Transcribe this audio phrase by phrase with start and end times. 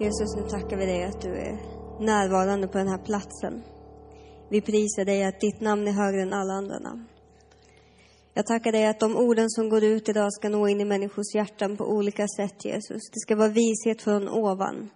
[0.00, 1.58] Jesus, nu tackar vi dig att du är
[2.00, 3.62] närvarande på den här platsen.
[4.50, 7.04] Vi prisar dig att ditt namn är högre än alla andra namn.
[8.34, 11.34] Jag tackar dig att de orden som går ut idag ska nå in i människors
[11.34, 13.10] hjärtan på olika sätt, Jesus.
[13.12, 14.90] Det ska vara vishet från ovan.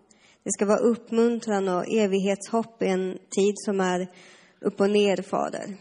[0.44, 4.10] Det ska vara uppmuntran och evighetshopp i en tid som är
[4.60, 5.76] upp och ner, Fader.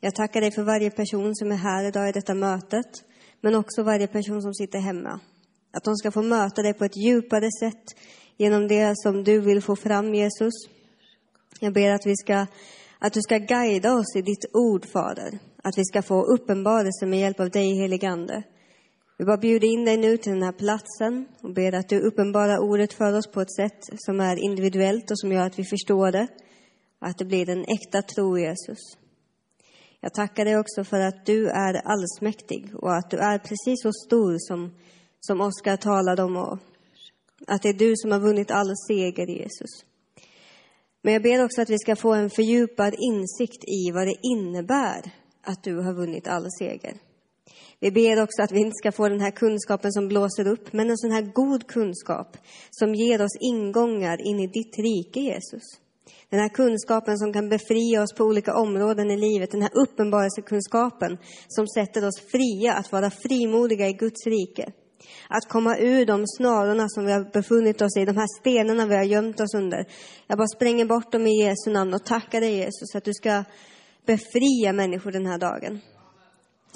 [0.00, 3.04] Jag tackar dig för varje person som är här idag i detta mötet,
[3.40, 5.20] men också varje person som sitter hemma.
[5.72, 7.84] Att de ska få möta dig på ett djupare sätt
[8.42, 10.52] genom det som du vill få fram, Jesus.
[11.60, 12.46] Jag ber att, vi ska,
[12.98, 15.38] att du ska guida oss i ditt ord, Fader.
[15.62, 18.42] Att vi ska få uppenbarelse med hjälp av dig, heligande.
[19.18, 22.58] Vi bara bjuder in dig nu till den här platsen och ber att du uppenbarar
[22.58, 26.12] ordet för oss på ett sätt som är individuellt och som gör att vi förstår
[26.12, 26.26] det.
[27.00, 28.78] Att det blir en äkta tro, Jesus.
[30.00, 33.92] Jag tackar dig också för att du är allsmäktig och att du är precis så
[34.06, 34.74] stor som,
[35.20, 36.58] som Oskar talade om och
[37.46, 39.84] att det är du som har vunnit all seger, Jesus.
[41.02, 45.10] Men jag ber också att vi ska få en fördjupad insikt i vad det innebär
[45.42, 46.94] att du har vunnit all seger.
[47.80, 50.90] Vi ber också att vi inte ska få den här kunskapen som blåser upp, men
[50.90, 52.36] en sån här god kunskap
[52.70, 55.62] som ger oss ingångar in i ditt rike, Jesus.
[56.30, 61.18] Den här kunskapen som kan befria oss på olika områden i livet, den här uppenbarelsekunskapen
[61.48, 64.72] som sätter oss fria att vara frimodiga i Guds rike.
[65.28, 68.96] Att komma ur de snarorna som vi har befunnit oss i, de här stenarna vi
[68.96, 69.86] har gömt oss under.
[70.26, 73.44] Jag bara spränger bort dem i Jesu namn och tackar dig Jesus att du ska
[74.06, 75.80] befria människor den här dagen.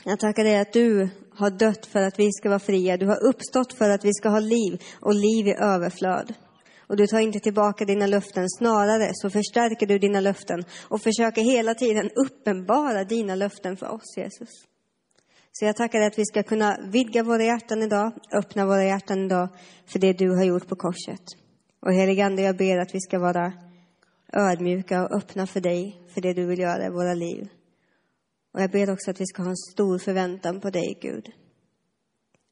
[0.04, 2.96] Jag tackar dig att du har dött för att vi ska vara fria.
[2.96, 6.34] Du har uppstått för att vi ska ha liv och liv i överflöd.
[6.88, 11.42] Och du tar inte tillbaka dina löften, snarare så förstärker du dina löften och försöker
[11.42, 14.48] hela tiden uppenbara dina löften för oss, Jesus.
[15.58, 19.24] Så jag tackar dig att vi ska kunna vidga våra hjärtan idag, öppna våra hjärtan
[19.24, 19.48] idag
[19.86, 21.22] för det du har gjort på korset.
[21.80, 23.52] Och heligande, jag ber att vi ska vara
[24.32, 27.48] ödmjuka och öppna för dig, för det du vill göra i våra liv.
[28.54, 31.32] Och jag ber också att vi ska ha en stor förväntan på dig, Gud.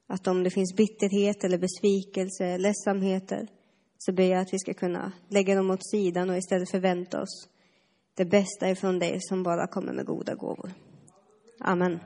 [0.07, 3.47] Att om det finns bitterhet eller besvikelse, ledsamheter,
[3.97, 7.49] så ber jag att vi ska kunna lägga dem åt sidan och istället förvänta oss
[8.17, 10.71] det bästa ifrån dig som bara kommer med goda gåvor.
[11.59, 11.99] Amen.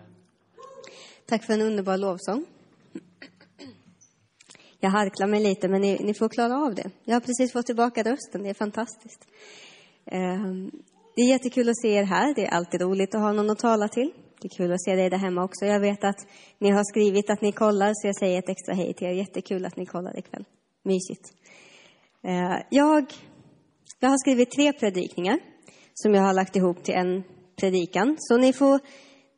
[1.29, 2.45] Tack för en underbar lovsång.
[4.79, 6.91] Jag harklar mig lite, men ni, ni, får klara av det.
[7.03, 9.27] Jag har precis fått tillbaka rösten, det är fantastiskt.
[10.05, 10.71] Ehm,
[11.15, 12.35] det är jättekul att se er här.
[12.35, 14.11] Det är alltid roligt att ha någon att tala till.
[14.41, 15.65] Det är kul att se dig där hemma också.
[15.65, 18.93] Jag vet att ni har skrivit att ni kollar, så jag säger ett extra hej
[18.93, 19.11] till er.
[19.11, 20.45] Jättekul att ni kollar ikväll.
[20.83, 21.33] Mysigt.
[22.23, 23.13] Ehm, jag,
[23.99, 25.39] jag har skrivit tre predikningar
[25.93, 27.23] som jag har lagt ihop till en
[27.55, 28.15] predikan.
[28.19, 28.79] Så ni får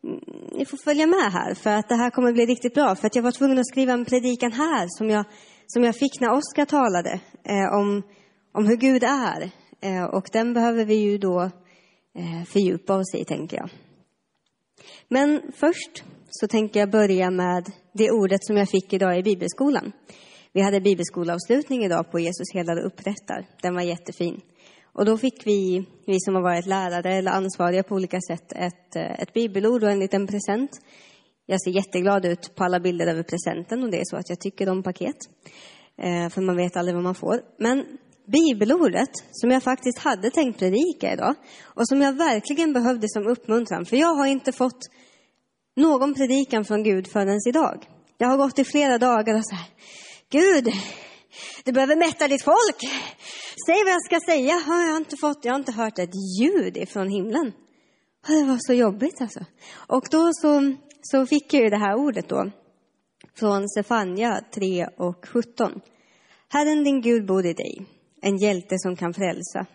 [0.04, 0.20] Mm,
[0.52, 2.96] ni får följa med här, för att det här kommer bli riktigt bra.
[2.96, 5.26] För att jag var tvungen att skriva en predikan här som jag,
[5.68, 8.04] som jag fick när Oskar talade eh, om,
[8.54, 9.52] om hur Gud är.
[9.82, 11.42] Eh, och den behöver vi ju då
[12.16, 13.70] eh, fördjupa oss i, tänker jag.
[15.08, 19.92] Men först så tänker jag börja med det ordet som jag fick idag i bibelskolan.
[20.54, 23.48] Vi hade bibelskolavslutning idag på Jesus helade upprättar.
[23.62, 24.42] Den var jättefin.
[24.94, 28.96] Och då fick vi, vi som har varit lärare eller ansvariga på olika sätt, ett,
[28.96, 30.72] eh, ett bibelord och en liten present.
[31.46, 34.40] Jag ser jätteglad ut på alla bilder över presenten och det är så att jag
[34.40, 35.18] tycker om paket.
[35.97, 37.41] Eh, för man vet aldrig vad man får.
[37.59, 37.85] Men
[38.28, 43.85] bibelordet som jag faktiskt hade tänkt predika idag och som jag verkligen behövde som uppmuntran,
[43.85, 44.90] för jag har inte fått
[45.75, 47.85] någon predikan från Gud förrän idag.
[48.18, 49.68] Jag har gått i flera dagar och så här,
[50.29, 50.73] Gud,
[51.64, 52.80] du behöver mätta ditt folk.
[53.66, 54.53] Säg vad jag ska säga.
[54.53, 57.53] jag har inte fått, jag har inte hört ett ljud ifrån himlen.
[58.28, 59.40] Det var så jobbigt alltså.
[59.74, 62.52] Och då så, så fick jag ju det här ordet då.
[63.36, 65.81] Från Sefania 3 och 17.
[66.50, 67.86] Herren din Gud bor i dig,
[68.22, 69.66] en hjälte som kan frälsa.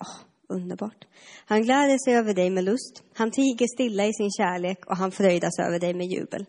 [0.00, 0.16] Oh,
[0.48, 1.04] underbart.
[1.46, 3.02] Han gläder sig över dig med lust.
[3.14, 6.46] Han tiger stilla i sin kärlek och han fröjdas över dig med jubel.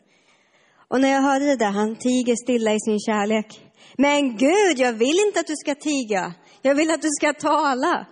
[0.92, 3.71] Och när jag hörde det där, han tiger stilla i sin kärlek.
[3.98, 6.34] Men Gud, jag vill inte att du ska tiga.
[6.62, 8.06] Jag vill att du ska tala.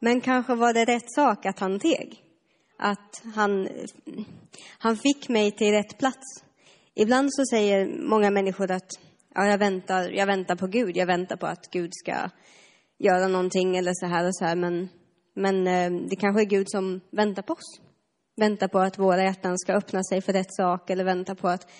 [0.00, 2.22] Men kanske var det rätt sak att han teg.
[2.78, 3.68] Att han,
[4.78, 6.44] han fick mig till rätt plats.
[6.94, 8.90] Ibland så säger många människor att
[9.34, 12.30] ja, jag, väntar, jag väntar på Gud, jag väntar på att Gud ska
[12.98, 14.56] göra någonting eller så här och så här.
[14.56, 14.88] Men,
[15.34, 17.80] men eh, det kanske är Gud som väntar på oss.
[18.36, 21.70] Väntar på att våra hjärtan ska öppna sig för rätt sak eller väntar på att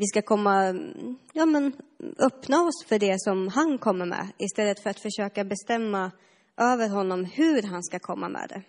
[0.00, 0.74] vi ska komma,
[1.32, 1.72] ja men
[2.18, 6.10] öppna oss för det som han kommer med istället för att försöka bestämma
[6.56, 8.62] över honom hur han ska komma med det.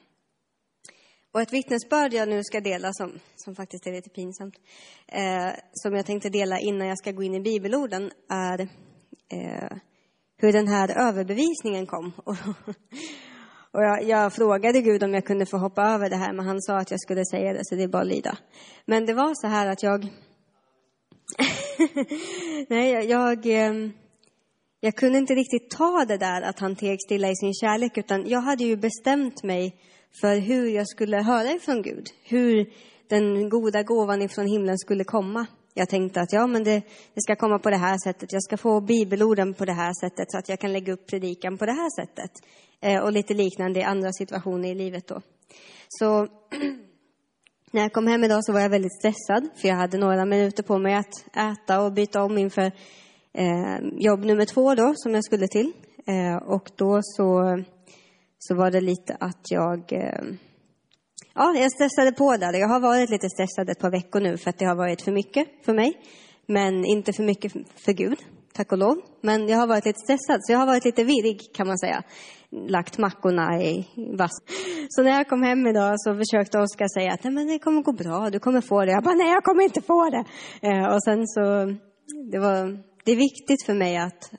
[1.33, 4.55] Och ett vittnesbörd jag nu ska dela, som, som faktiskt är lite pinsamt,
[5.07, 8.61] eh, som jag tänkte dela innan jag ska gå in i bibelorden, är
[9.29, 9.77] eh,
[10.37, 12.11] hur den här överbevisningen kom.
[13.73, 16.61] Och jag, jag, frågade Gud om jag kunde få hoppa över det här, men han
[16.61, 18.37] sa att jag skulle säga det, så det är bara att lyda.
[18.85, 20.07] Men det var så här att jag...
[22.69, 23.91] Nej, jag, ehm,
[24.79, 28.29] jag, kunde inte riktigt ta det där att han teg stilla i sin kärlek, utan
[28.29, 29.75] jag hade ju bestämt mig
[30.21, 32.07] för hur jag skulle höra ifrån Gud.
[32.23, 32.69] Hur
[33.07, 35.45] den goda gåvan ifrån himlen skulle komma.
[35.73, 36.81] Jag tänkte att ja, men det,
[37.13, 38.33] det, ska komma på det här sättet.
[38.33, 41.57] Jag ska få bibelorden på det här sättet så att jag kan lägga upp predikan
[41.57, 42.31] på det här sättet.
[42.81, 45.21] Eh, och lite liknande i andra situationer i livet då.
[45.87, 46.27] Så
[47.71, 50.63] när jag kom hem idag så var jag väldigt stressad för jag hade några minuter
[50.63, 52.71] på mig att äta och byta om inför
[53.33, 55.71] eh, jobb nummer två då som jag skulle till.
[56.07, 57.57] Eh, och då så,
[58.39, 60.23] så var det lite att jag eh,
[61.33, 62.53] Ja, jag stressade på där.
[62.53, 65.11] Jag har varit lite stressad ett par veckor nu för att det har varit för
[65.11, 65.93] mycket för mig.
[66.45, 67.53] Men inte för mycket
[67.85, 68.17] för Gud,
[68.53, 68.95] tack och lov.
[69.21, 72.03] Men jag har varit lite stressad, så jag har varit lite virrig kan man säga.
[72.51, 73.87] Lagt mackorna i
[74.17, 74.31] vass.
[74.89, 77.81] Så när jag kom hem idag så försökte Oskar säga att Nej, men det kommer
[77.81, 78.91] gå bra, du kommer få det.
[78.91, 80.25] Jag bara, nej jag kommer inte få det.
[80.67, 81.41] Eh, och sen så,
[82.31, 84.31] det var, det är viktigt för mig att,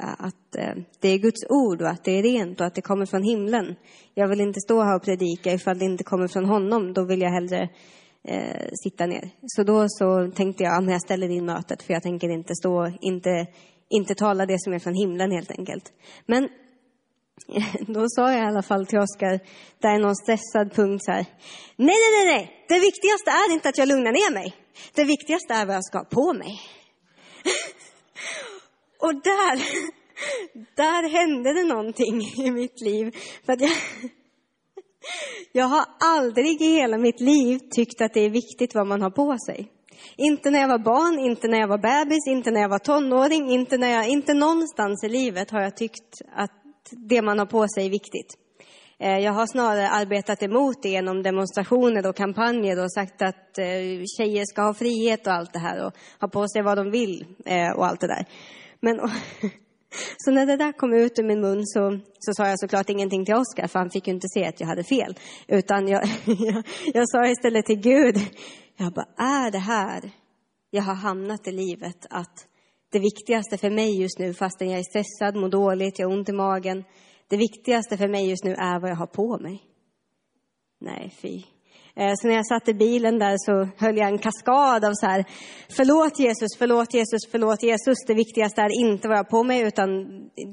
[0.00, 3.06] att eh, det är Guds ord och att det är rent och att det kommer
[3.06, 3.76] från himlen.
[4.14, 6.92] Jag vill inte stå här och predika ifall det inte kommer från honom.
[6.92, 7.68] Då vill jag hellre
[8.24, 9.30] eh, sitta ner.
[9.42, 12.92] Så då så tänkte jag, att jag ställer in mötet för jag tänker inte stå,
[13.00, 13.46] inte,
[13.88, 15.92] inte tala det som är från himlen helt enkelt.
[16.26, 16.48] Men
[17.94, 19.40] då sa jag i alla fall till Oskar,
[19.78, 21.26] där är någon stressad punkt så här.
[21.76, 24.56] Nej, nej, nej, nej, det viktigaste är inte att jag lugnar ner mig.
[24.94, 26.60] Det viktigaste är vad jag ska ha på mig.
[28.98, 29.56] Och där,
[30.76, 33.16] där hände det någonting i mitt liv.
[33.46, 33.70] För att jag,
[35.52, 39.10] jag har aldrig i hela mitt liv tyckt att det är viktigt vad man har
[39.10, 39.72] på sig.
[40.16, 43.50] Inte när jag var barn, inte när jag var bebis, inte när jag var tonåring,
[43.50, 46.59] inte, när jag, inte någonstans i livet har jag tyckt att
[46.92, 48.36] det man har på sig är viktigt.
[49.02, 54.04] Eh, jag har snarare arbetat emot det genom demonstrationer och kampanjer och sagt att eh,
[54.18, 57.26] tjejer ska ha frihet och allt det här och ha på sig vad de vill
[57.44, 58.26] eh, och allt det där.
[58.80, 58.98] Men,
[60.16, 63.24] så när det där kom ut ur min mun så, så sa jag såklart ingenting
[63.24, 65.18] till Oskar, för han fick ju inte se att jag hade fel.
[65.48, 66.62] Utan jag, jag,
[66.94, 68.16] jag sa istället till Gud,
[68.76, 70.10] jag bara, är det här
[70.70, 72.06] jag har hamnat i livet?
[72.10, 72.46] Att
[72.92, 76.28] det viktigaste för mig just nu, fastän jag är stressad, mår dåligt, jag har ont
[76.28, 76.84] i magen.
[77.28, 79.62] Det viktigaste för mig just nu är vad jag har på mig.
[80.80, 81.42] Nej, fy.
[81.96, 85.06] Eh, så när jag satt i bilen där så höll jag en kaskad av så
[85.06, 85.24] här,
[85.68, 87.98] förlåt Jesus, förlåt Jesus, förlåt Jesus.
[88.06, 89.90] Det viktigaste är inte vad jag har på mig, utan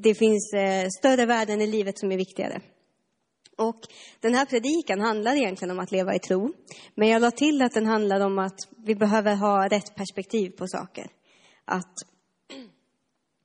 [0.04, 2.62] det finns eh, större värden i livet som är viktigare.
[3.58, 3.80] Och
[4.20, 6.54] den här predikan handlar egentligen om att leva i tro.
[6.96, 10.68] Men jag la till att den handlar om att vi behöver ha rätt perspektiv på
[10.68, 11.08] saker.
[11.66, 11.94] Att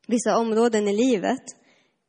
[0.07, 1.43] vissa områden i livet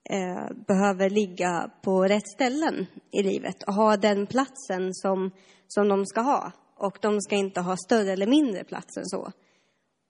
[0.10, 5.31] eh, behöver ligga på rätt ställen i livet och ha den platsen som
[5.74, 6.51] som de ska ha.
[6.75, 9.31] Och de ska inte ha större eller mindre plats än så.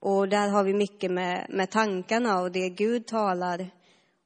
[0.00, 3.70] Och där har vi mycket med, med tankarna och det Gud talar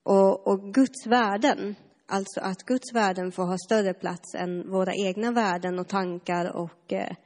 [0.03, 1.75] och, och Guds värden.
[2.07, 6.93] Alltså att Guds värden får ha större plats än våra egna värden och tankar och
[6.93, 7.17] eh,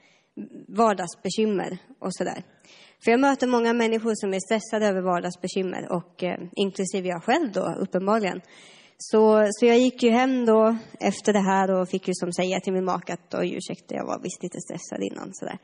[0.69, 2.45] vardagsbekymmer och sådär.
[3.05, 7.53] För jag möter många människor som är stressade över vardagsbekymmer och eh, inklusive jag själv
[7.53, 8.41] då uppenbarligen.
[8.99, 12.61] Så, så jag gick ju hem då efter det här och fick ju som säga
[12.61, 15.59] till min make att oj ursäkta, jag var visst lite stressad innan sådär.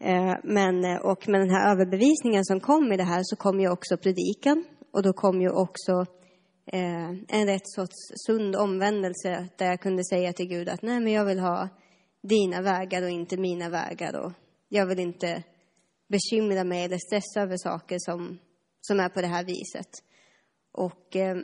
[0.00, 3.60] Eh, men, eh, och med den här överbevisningen som kom i det här så kom
[3.60, 5.92] ju också predikan och då kom ju också
[6.72, 11.12] eh, en rätt sorts sund omvändelse där jag kunde säga till Gud att nej men
[11.12, 11.68] jag vill ha
[12.22, 14.32] dina vägar och inte mina vägar och
[14.68, 15.42] jag vill inte
[16.12, 18.38] bekymra mig eller stressa över saker som,
[18.80, 19.88] som är på det här viset.
[20.72, 21.36] Och eh,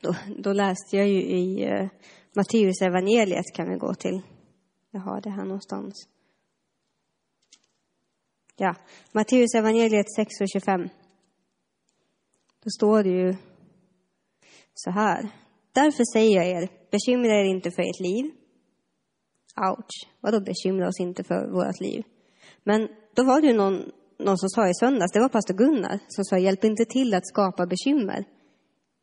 [0.00, 1.88] då, då läste jag ju i eh,
[2.32, 4.20] Matteus evangeliet kan vi gå till.
[4.90, 6.08] Jag har det här någonstans.
[8.56, 8.74] Ja,
[9.12, 10.88] Matteus evangeliet 6 och 25.
[12.64, 13.36] Då står det ju
[14.74, 15.28] så här.
[15.72, 18.24] Därför säger jag er, bekymra er inte för ert liv.
[19.56, 22.04] Ouch, vadå bekymra oss inte för vårt liv?
[22.64, 23.82] Men då var det ju någon,
[24.18, 27.26] någon som sa i söndags, det var pastor Gunnar, som sa hjälp inte till att
[27.26, 28.24] skapa bekymmer.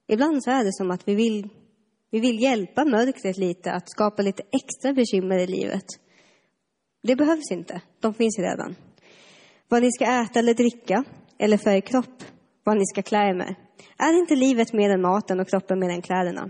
[0.08, 1.50] Ibland så är det som att vi vill,
[2.12, 5.86] vi vill hjälpa mörkret lite, att skapa lite extra bekymmer i livet.
[7.04, 8.76] Det behövs inte, de finns redan.
[9.68, 11.04] Vad ni ska äta eller dricka,
[11.38, 12.24] eller för er kropp,
[12.64, 13.56] vad ni ska klä er med.
[13.98, 16.50] Är inte livet mer än maten och kroppen mer än kläderna?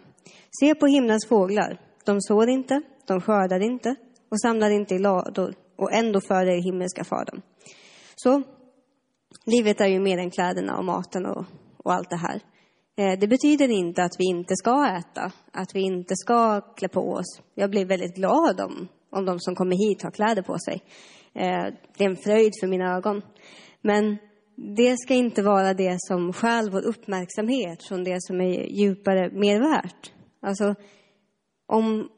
[0.60, 1.82] Se på himlens fåglar.
[2.06, 3.96] De sår inte, de skördar inte
[4.32, 7.42] och samlar inte i lador och ändå för er himmelska fadern.
[8.16, 8.42] Så
[9.46, 11.46] livet är ju mer än kläderna och maten och,
[11.78, 12.42] och allt det här.
[12.98, 17.02] Eh, det betyder inte att vi inte ska äta, att vi inte ska klä på
[17.02, 17.42] oss.
[17.56, 20.84] Jag blir väldigt glad om, om de som kommer hit har kläder på sig.
[21.34, 23.22] Eh, det är en fröjd för mina ögon.
[23.82, 24.18] Men
[24.56, 29.60] det ska inte vara det som stjäl vår uppmärksamhet från det som är djupare mer
[29.60, 30.12] värt.
[30.42, 30.76] Alltså,
[31.66, 32.10] om,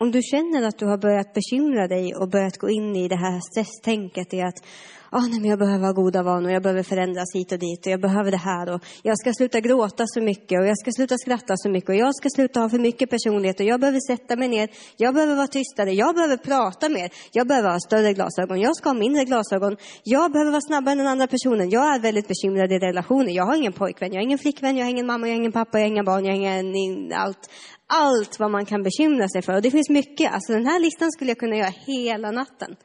[0.00, 3.16] om du känner att du har börjat bekymra dig och börjat gå in i det
[3.16, 4.64] här stresstänket i att
[5.12, 7.92] oh, nej, men jag behöver ha goda vanor, jag behöver förändras hit och dit och
[7.92, 11.18] jag behöver det här och jag ska sluta gråta så mycket och jag ska sluta
[11.18, 14.36] skratta så mycket och jag ska sluta ha för mycket personlighet och jag behöver sätta
[14.36, 18.60] mig ner, jag behöver vara tystare, jag behöver prata mer, jag behöver ha större glasögon,
[18.60, 21.98] jag ska ha mindre glasögon, jag behöver vara snabbare än den andra personen, jag är
[21.98, 25.06] väldigt bekymrad i relationer, jag har ingen pojkvän, jag har ingen flickvän, jag har ingen
[25.06, 27.50] mamma, jag har ingen pappa, jag har inga barn, jag har ingen allt.
[27.90, 29.54] Allt vad man kan bekymra sig för.
[29.54, 30.32] Och det finns mycket.
[30.32, 32.76] Alltså den här listan skulle jag kunna göra hela natten.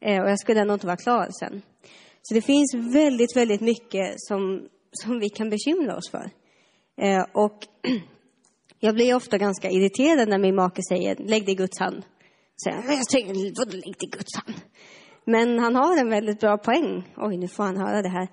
[0.00, 1.62] Eh, och jag skulle ändå inte vara klar sen.
[2.22, 6.30] Så det finns väldigt, väldigt mycket som, som vi kan bekymra oss för.
[7.00, 7.58] Eh, och
[8.80, 12.02] jag blir ofta ganska irriterad när min make säger lägg det i Guds hand.
[12.56, 14.60] Så jag, jag säger, vadå lägg det i Guds hand?
[15.24, 17.12] Men han har en väldigt bra poäng.
[17.16, 18.28] Oj, nu får han höra det här.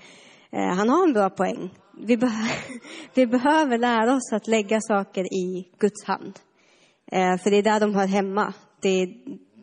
[0.51, 1.73] Eh, han har en bra poäng.
[1.99, 2.31] Vi, be
[3.13, 6.39] vi behöver lära oss att lägga saker i Guds hand.
[7.11, 8.53] För det är där de hör hemma.
[8.81, 9.07] Det,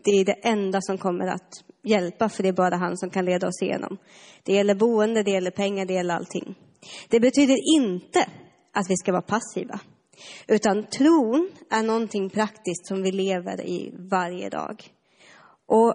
[0.04, 3.24] det är det enda som kommer att hjälpa, för det är bara han som kan
[3.24, 3.98] leda oss igenom.
[4.42, 6.54] Det gäller boende, det gäller pengar, det gäller allting.
[7.08, 8.26] Det betyder inte
[8.72, 9.80] att vi ska vara passiva.
[10.48, 14.84] Utan tron är någonting praktiskt som vi lever i varje dag.
[15.66, 15.94] Och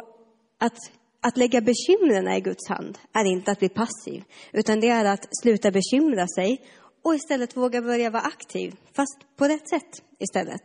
[0.59, 0.77] att,
[1.21, 5.27] att lägga bekymren i Guds hand är inte att bli passiv, utan det är att
[5.41, 6.61] sluta bekymra sig
[7.03, 10.61] och istället våga börja vara aktiv, fast på rätt sätt istället.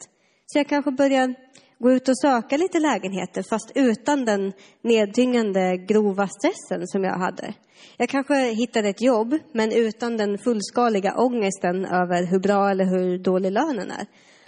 [0.47, 1.35] Så jag kanske börjar
[1.81, 7.55] gå ut och söka lite lägenheter fast utan den nedtyngande grova stressen som jag hade.
[7.97, 13.19] Jag kanske hittade ett jobb men utan den fullskaliga ångesten över hur bra eller hur
[13.19, 14.07] dålig lönen är.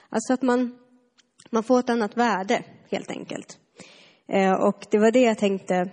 [0.09, 0.79] Alltså att man,
[1.51, 3.59] man får ett annat värde helt enkelt.
[4.29, 5.91] Eh, och det var det jag tänkte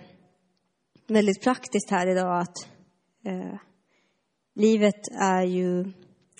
[1.08, 2.56] väldigt praktiskt här idag att
[3.26, 3.58] eh,
[4.54, 5.74] livet är ju,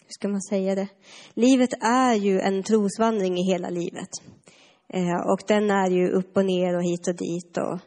[0.04, 0.88] hur ska man säga det?
[1.34, 4.10] Livet är ju en trosvandring i hela livet.
[4.92, 7.78] Eh, och den är ju upp och ner och hit och dit och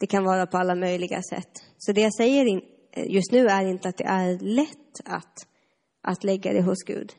[0.00, 1.50] det kan vara på alla möjliga sätt.
[1.78, 2.60] Så det jag säger
[2.92, 5.46] eh, just nu är inte att det är lätt att,
[6.02, 7.12] att lägga det hos Gud.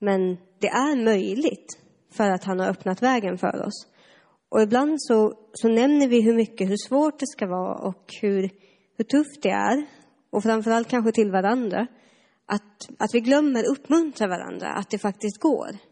[0.00, 1.78] Men det är möjligt
[2.12, 3.86] för att han har öppnat vägen för oss.
[4.48, 8.50] Och ibland så, så nämner vi hur mycket, hur svårt det ska vara och hur,
[8.96, 9.86] hur tufft det är.
[10.30, 11.86] Och framförallt kanske till varandra.
[12.46, 15.91] Att, att vi glömmer uppmuntra varandra, att det faktiskt går.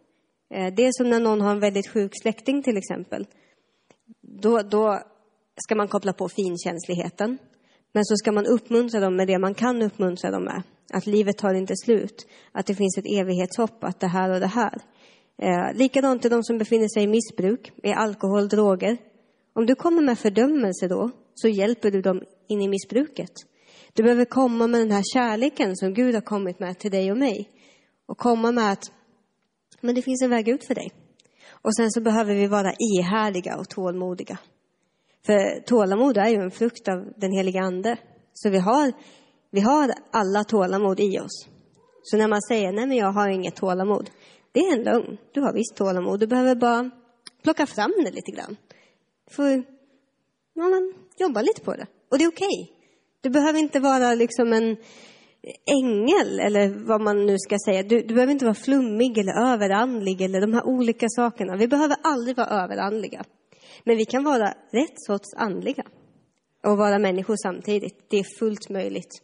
[0.55, 3.27] Eh, det är som när någon har en väldigt sjuk släkting till exempel.
[4.23, 5.01] Då, då
[5.57, 7.39] ska man koppla på finkänsligheten.
[7.93, 10.63] Men så ska man uppmuntra dem med det man kan uppmuntra dem med.
[10.93, 12.27] Att livet tar inte slut.
[12.53, 14.83] Att det finns ett evighetshopp, att det här och det här.
[15.43, 18.97] Eh, likadant till de som befinner sig i missbruk, i alkohol, droger.
[19.53, 23.33] Om du kommer med fördömelse då, så hjälper du dem in i missbruket.
[23.93, 27.19] Du behöver komma med den här kärleken som Gud har kommit med till dig och
[27.19, 27.51] mig.
[28.07, 28.93] Och komma med att
[29.81, 30.93] men det finns en väg ut för dig.
[31.63, 34.39] Och sen så behöver vi vara ihärdiga och tålmodiga.
[35.27, 37.97] För tålamod är ju en frukt av den heliga Ande.
[38.33, 38.93] Så vi har,
[39.51, 41.47] vi har alla tålamod i oss.
[42.03, 44.11] Så när man säger, nej men jag har inget tålamod.
[44.53, 45.19] Det är en lögn.
[45.33, 46.21] Du har visst tålamod.
[46.21, 46.91] Du behöver bara
[47.43, 48.57] plocka fram det lite grann.
[49.31, 49.65] För, får
[50.55, 51.87] ja, men, jobba lite på det.
[52.11, 52.63] Och det är okej.
[52.63, 52.77] Okay.
[53.21, 54.77] Du behöver inte vara liksom en
[55.67, 57.83] ängel, eller vad man nu ska säga.
[57.83, 61.57] Du, du behöver inte vara flummig eller överandlig eller de här olika sakerna.
[61.57, 63.25] Vi behöver aldrig vara överandliga.
[63.85, 65.85] Men vi kan vara rätt sorts andliga
[66.67, 68.07] och vara människor samtidigt.
[68.11, 69.23] Det är fullt möjligt.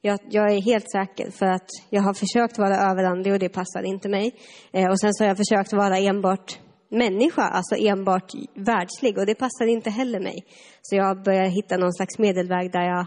[0.00, 3.82] Jag, jag, är helt säker för att jag har försökt vara överandlig och det passar
[3.82, 4.34] inte mig.
[4.72, 9.34] Eh, och sen så har jag försökt vara enbart människa, alltså enbart världslig och det
[9.34, 10.44] passar inte heller mig.
[10.82, 13.06] Så jag börjar hitta någon slags medelväg där jag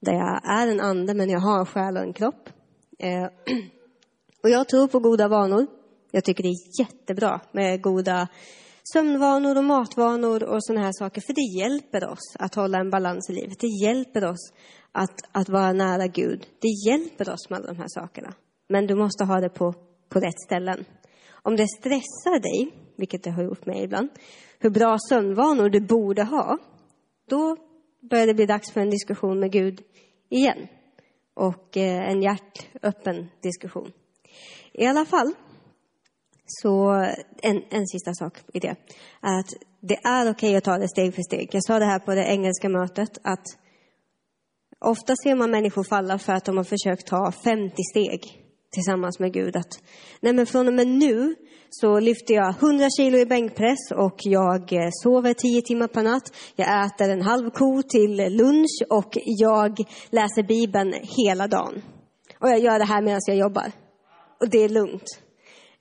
[0.00, 2.48] där jag är en ande men jag har en själ och en kropp.
[2.98, 3.24] Eh,
[4.42, 5.66] och jag tror på goda vanor.
[6.10, 8.28] Jag tycker det är jättebra med goda
[8.92, 11.20] sömnvanor och matvanor och sådana här saker.
[11.20, 13.60] För det hjälper oss att hålla en balans i livet.
[13.60, 14.52] Det hjälper oss
[14.92, 16.46] att, att vara nära Gud.
[16.60, 18.34] Det hjälper oss med alla de här sakerna.
[18.68, 19.74] Men du måste ha det på,
[20.08, 20.84] på rätt ställen.
[21.42, 24.08] Om det stressar dig, vilket det har gjort mig ibland,
[24.58, 26.58] hur bra sömnvanor du borde ha,
[27.28, 27.56] då
[28.00, 29.82] börjar det bli dags för en diskussion med Gud
[30.28, 30.68] igen.
[31.34, 33.92] Och eh, en hjärtöppen diskussion.
[34.72, 35.34] I alla fall,
[36.46, 36.90] så
[37.42, 38.76] en, en sista sak i det.
[39.20, 39.46] Att
[39.80, 41.48] det är okej okay att ta det steg för steg.
[41.52, 43.46] Jag sa det här på det engelska mötet att
[44.78, 48.20] ofta ser man människor falla för att de har försökt ta 50 steg
[48.70, 49.82] tillsammans med Gud att
[50.20, 51.34] nej men från och med nu
[51.70, 56.36] så lyfter jag 100 kilo i bänkpress och jag eh, sover 10 timmar per natt.
[56.56, 59.78] Jag äter en halv ko till lunch och jag
[60.10, 61.82] läser Bibeln hela dagen.
[62.40, 63.72] Och jag gör det här medan jag jobbar.
[64.40, 65.20] Och det är lugnt.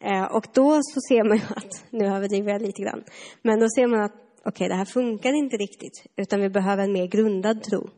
[0.03, 3.03] Eh, och då så ser man ju att, nu överdriver jag lite grann,
[3.41, 6.83] men då ser man att okej, okay, det här funkar inte riktigt, utan vi behöver
[6.83, 7.89] en mer grundad tro.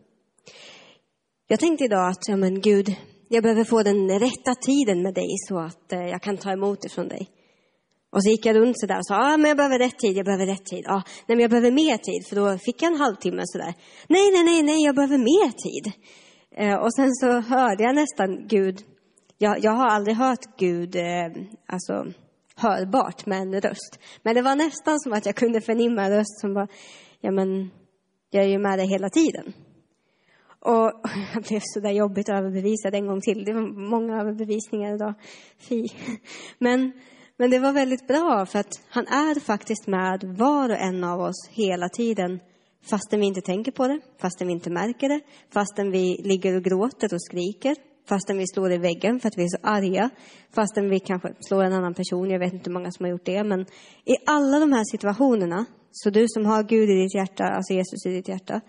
[1.47, 2.95] Jag tänkte idag att, ja men Gud,
[3.27, 6.81] jag behöver få den rätta tiden med dig så att eh, jag kan ta emot
[6.81, 7.29] det från dig.
[8.11, 10.25] Och så gick jag runt sådär och sa, ah, men jag behöver rätt tid, jag
[10.25, 10.85] behöver rätt tid.
[10.87, 13.73] Ah, nej, men jag behöver mer tid, för då fick jag en halvtimme sådär.
[14.07, 15.93] Nej, nej, nej, nej, jag behöver mer tid.
[16.55, 18.79] Eh, och sen så hörde jag nästan Gud,
[19.37, 21.27] jag, jag har aldrig hört Gud, eh,
[21.67, 22.05] alltså
[22.55, 23.99] hörbart med en röst.
[24.23, 26.67] Men det var nästan som att jag kunde förnimma en röst som var,
[27.21, 27.71] ja men,
[28.29, 29.53] jag är ju med dig hela tiden.
[30.59, 30.91] Och
[31.33, 33.45] jag blev så där jobbigt överbevisad en gång till.
[33.45, 35.13] Det var många överbevisningar idag.
[35.57, 35.87] Fy.
[36.57, 36.91] Men,
[37.39, 41.19] men det var väldigt bra för att han är faktiskt med var och en av
[41.19, 42.39] oss hela tiden.
[42.89, 45.19] Fastän vi inte tänker på det, fastän vi inte märker det,
[45.53, 47.75] fastän vi ligger och gråter och skriker,
[48.09, 50.09] fastän vi slår i väggen för att vi är så arga,
[50.55, 53.25] fastän vi kanske slår en annan person, jag vet inte hur många som har gjort
[53.25, 53.61] det, men
[54.05, 58.05] i alla de här situationerna, så du som har Gud i ditt hjärta, alltså Jesus
[58.05, 58.61] i ditt hjärta,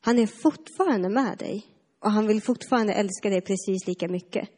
[0.00, 1.66] han är fortfarande med dig
[2.04, 4.48] och han vill fortfarande älska dig precis lika mycket.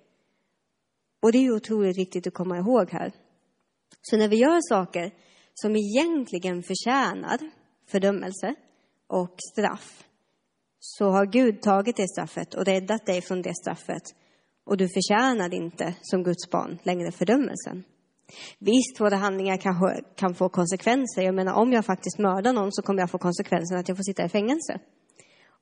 [1.22, 3.12] Och det är ju otroligt viktigt att komma ihåg här.
[4.02, 5.10] Så när vi gör saker
[5.54, 7.38] som egentligen förtjänar
[7.86, 8.54] fördömelse
[9.06, 10.04] och straff,
[10.80, 14.02] så har Gud tagit det straffet och räddat dig från det straffet.
[14.66, 17.84] Och du förtjänar inte som Guds barn längre fördömelsen.
[18.58, 21.22] Visst, våra handlingar kanske kan få konsekvenser.
[21.22, 24.04] Jag menar, om jag faktiskt mördar någon så kommer jag få konsekvensen att jag får
[24.04, 24.78] sitta i fängelse.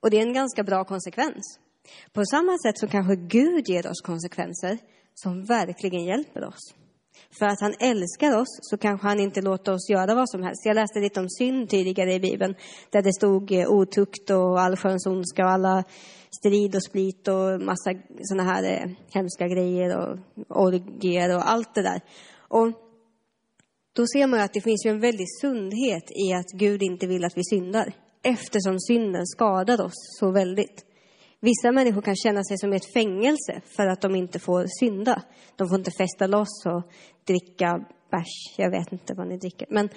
[0.00, 1.58] Och det är en ganska bra konsekvens.
[2.12, 4.78] På samma sätt så kanske Gud ger oss konsekvenser
[5.14, 6.74] som verkligen hjälper oss.
[7.38, 10.66] För att han älskar oss så kanske han inte låter oss göra vad som helst.
[10.66, 12.54] Jag läste lite om synd tidigare i Bibeln,
[12.90, 15.84] där det stod eh, otukt och allsköns ondska och alla
[16.30, 21.82] strid och split och massa sådana här eh, hemska grejer och orgier och allt det
[21.82, 22.00] där.
[22.48, 22.68] Och
[23.92, 27.24] då ser man att det finns ju en väldig sundhet i att Gud inte vill
[27.24, 30.91] att vi syndar eftersom synden skadar oss så väldigt.
[31.44, 35.22] Vissa människor kan känna sig som i ett fängelse för att de inte får synda.
[35.56, 36.82] De får inte festa loss och
[37.26, 39.66] dricka bärs, jag vet inte vad ni dricker.
[39.70, 39.88] Men,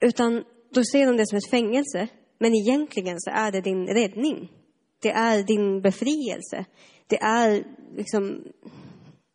[0.00, 2.08] utan då ser de det som ett fängelse.
[2.38, 4.52] Men egentligen så är det din räddning.
[5.02, 6.64] Det är din befrielse.
[7.06, 7.64] Det är
[7.96, 8.44] liksom,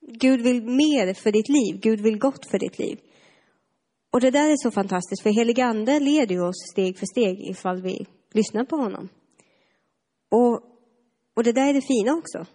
[0.01, 1.79] Gud vill mer för ditt liv.
[1.81, 2.99] Gud vill gott för ditt liv.
[4.11, 7.81] Och det där är så fantastiskt, för helig ande leder oss steg för steg ifall
[7.81, 9.09] vi lyssnar på honom.
[10.31, 10.70] Och,
[11.35, 12.45] och det där är det fina också,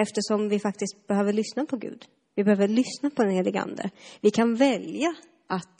[0.00, 2.04] eftersom vi faktiskt behöver lyssna på Gud.
[2.34, 3.90] Vi behöver lyssna på den helige ande.
[4.20, 5.14] Vi kan välja
[5.48, 5.78] att,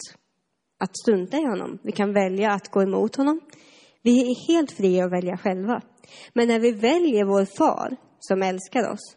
[0.78, 1.78] att strunta i honom.
[1.83, 3.40] Vi kan välja att gå emot honom.
[4.02, 5.83] Vi är helt fria att välja själva.
[6.33, 9.16] Men när vi väljer vår far, som älskar oss,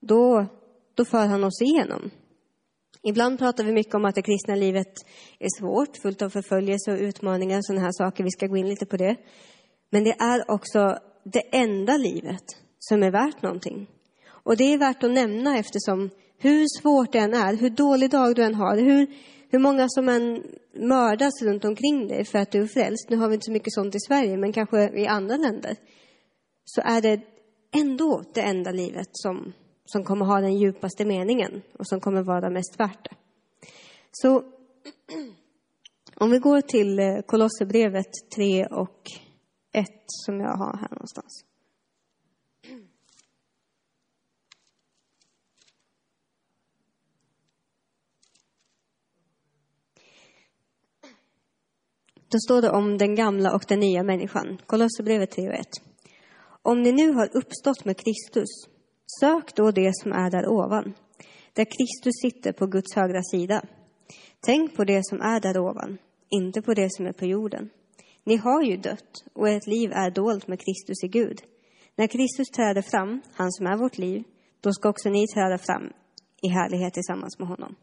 [0.00, 0.46] då,
[0.94, 2.10] då för han oss igenom.
[3.02, 4.92] Ibland pratar vi mycket om att det kristna livet
[5.38, 8.24] är svårt, fullt av förföljelse och utmaningar och sådana här saker.
[8.24, 9.16] Vi ska gå in lite på det.
[9.90, 12.44] Men det är också det enda livet
[12.78, 13.90] som är värt någonting.
[14.26, 18.34] Och det är värt att nämna eftersom hur svårt det än är, hur dålig dag
[18.34, 19.06] du än har, hur,
[19.50, 20.42] hur många som än
[20.74, 23.72] mördas runt omkring dig för att du är frälst, nu har vi inte så mycket
[23.72, 25.76] sånt i Sverige, men kanske i andra länder,
[26.64, 27.20] så är det
[27.74, 29.52] ändå det enda livet som
[29.84, 33.16] som kommer ha den djupaste meningen och som kommer vara mest värt det.
[34.12, 34.42] Så
[36.14, 39.02] om vi går till eh, Kolosserbrevet 3 och
[39.72, 41.44] 1 som jag har här någonstans.
[52.28, 54.58] Då står det om den gamla och den nya människan.
[54.66, 55.66] Kolosserbrevet 3 och 1.
[56.62, 58.72] Om ni nu har uppstått med Kristus
[59.20, 60.94] Sök då det som är där ovan,
[61.52, 63.62] där Kristus sitter på Guds högra sida.
[64.40, 67.70] Tänk på det som är där ovan, inte på det som är på jorden.
[68.24, 71.42] Ni har ju dött och ert liv är dolt med Kristus i Gud.
[71.96, 74.22] När Kristus träder fram, han som är vårt liv,
[74.60, 75.92] då ska också ni träda fram
[76.42, 77.74] i härlighet tillsammans med honom.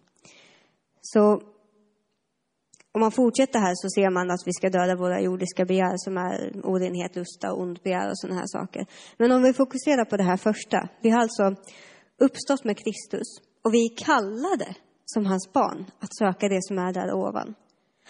[1.02, 1.42] Så
[2.92, 6.18] om man fortsätter här så ser man att vi ska döda våra jordiska begär som
[6.18, 8.86] är orenhet, lusta och ond begär och sådana här saker.
[9.18, 10.90] Men om vi fokuserar på det här första.
[11.02, 11.56] Vi har alltså
[12.20, 13.28] uppstått med Kristus
[13.64, 14.76] och vi är kallade
[15.06, 17.56] som hans barn att söka det som är där ovan.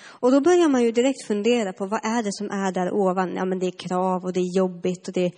[0.01, 3.35] Och då börjar man ju direkt fundera på vad är det som är där ovan?
[3.35, 5.33] Ja, men det är krav och det är jobbigt och det är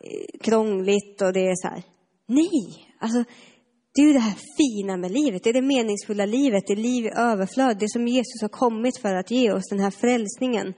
[0.00, 1.82] eh, krångligt och det är så här.
[2.26, 3.24] Nej, alltså
[3.94, 6.76] Det är ju det här fina med livet, det är det meningsfulla livet, det är
[6.76, 10.74] liv i överflöd, det som Jesus har kommit för att ge oss, den här frälsningen.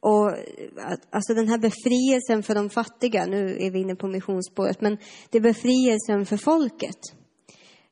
[0.00, 4.80] Och eh, alltså den här befrielsen för de fattiga, nu är vi inne på missionsspåret,
[4.80, 4.98] men
[5.30, 7.00] det är befrielsen för folket.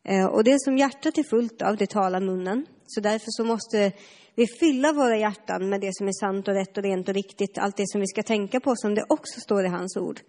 [0.08, 2.66] Eh, och det som hjärtat är fullt av, det talar munnen.
[2.86, 3.92] Så därför så måste
[4.38, 7.58] vi fylla våra hjärtan med det som är sant och rätt och rent och riktigt,
[7.58, 10.20] allt det som vi ska tänka på som det också står i hans ord.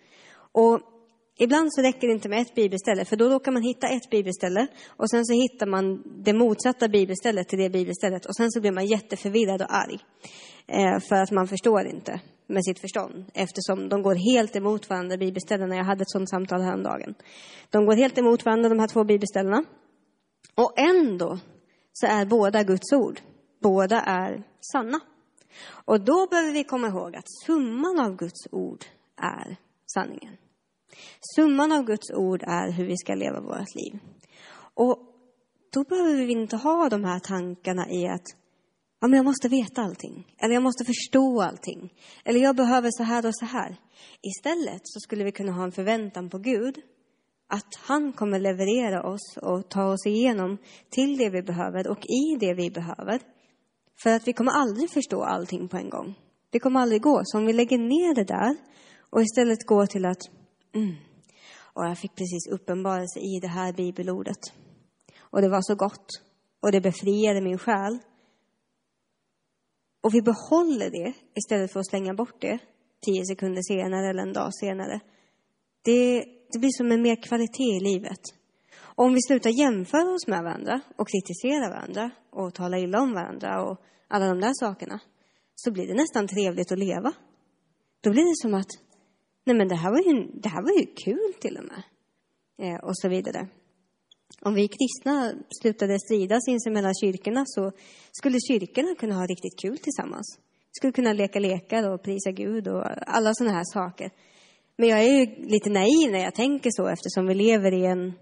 [0.52, 0.80] Och
[1.39, 4.67] ibland så räcker det inte med ett bibelställe, för då råkar man hitta ett bibelställe
[4.88, 8.72] och sen så hittar man det motsatta bibelstället till det bibelstället och sen så blir
[8.72, 10.00] man jätteförvirrad och arg.
[10.67, 15.17] Eh, för att man förstår inte med sitt förstånd eftersom de går helt emot varandra,
[15.17, 15.76] bibelställena.
[15.76, 17.15] Jag hade ett sådant samtal häromdagen.
[17.69, 19.63] De går helt emot varandra, de här två bibelställena.
[20.56, 21.39] Och ändå
[21.93, 23.19] så är båda Guds ord.
[23.60, 25.00] Båda är sanna.
[25.69, 28.86] Och då behöver vi komma ihåg att summan av Guds ord
[29.22, 30.38] är sanningen.
[31.36, 34.00] Summan av Guds ord är hur vi ska leva vårt liv.
[34.74, 34.98] Och
[35.74, 38.26] då behöver vi inte ha de här tankarna i att
[39.00, 40.36] ja, men jag måste veta allting.
[40.38, 41.93] Eller jag måste förstå allting.
[42.26, 43.78] Eller jag behöver så här och så här.
[44.22, 46.82] Istället så skulle vi kunna ha en förväntan på Gud.
[47.48, 50.58] Att han kommer leverera oss och ta oss igenom
[50.89, 53.19] till det vi behöver och i det vi behöver.
[54.03, 56.15] För att vi kommer aldrig förstå allting på en gång.
[56.49, 57.21] Det kommer aldrig gå.
[57.23, 58.57] Så om vi lägger ner det där
[59.09, 60.21] och istället går till att
[60.75, 60.95] mm,
[61.73, 64.39] och jag fick precis uppenbarelse i det här bibelordet.
[65.19, 66.07] Och det var så gott.
[66.59, 67.99] Och det befriade min själ
[70.01, 72.59] och vi behåller det istället för att slänga bort det
[73.05, 74.99] tio sekunder senare eller en dag senare.
[75.81, 78.19] Det, det blir som en mer kvalitet i livet.
[79.03, 83.63] Om vi slutar jämföra oss med varandra och kritisera varandra och tala illa om varandra
[83.63, 84.99] och alla de där sakerna,
[85.55, 87.13] så blir det nästan trevligt att leva.
[88.01, 88.71] Då blir det som att,
[89.45, 91.83] nej men det här var ju, det här var ju kul till och med.
[92.62, 93.47] Eh, och så vidare
[94.41, 97.71] om vi kristna slutade strida sinsemellan kyrkorna så
[98.12, 100.39] skulle kyrkorna kunna ha riktigt kul tillsammans.
[100.39, 102.83] Vi skulle kunna leka lekar och prisa Gud och
[103.15, 104.12] alla sådana här saker.
[104.77, 108.13] Men jag är ju lite naiv när jag tänker så eftersom vi lever i en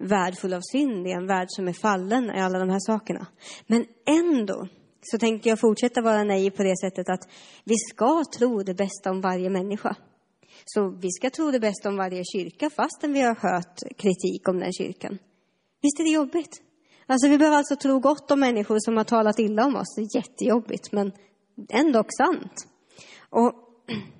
[0.00, 3.26] värld full av synd, i en värld som är fallen, i alla de här sakerna.
[3.66, 4.68] Men ändå
[5.02, 7.28] så tänker jag fortsätta vara naiv på det sättet att
[7.64, 9.96] vi ska tro det bästa om varje människa.
[10.64, 14.58] Så vi ska tro det bästa om varje kyrka fastän vi har hört kritik om
[14.58, 15.18] den kyrkan.
[15.82, 16.62] Visst är det jobbigt?
[17.06, 19.94] Alltså vi behöver alltså tro gott om människor som har talat illa om oss.
[19.96, 21.12] Det är jättejobbigt, men
[21.68, 22.66] ändå sant.
[23.30, 23.52] Och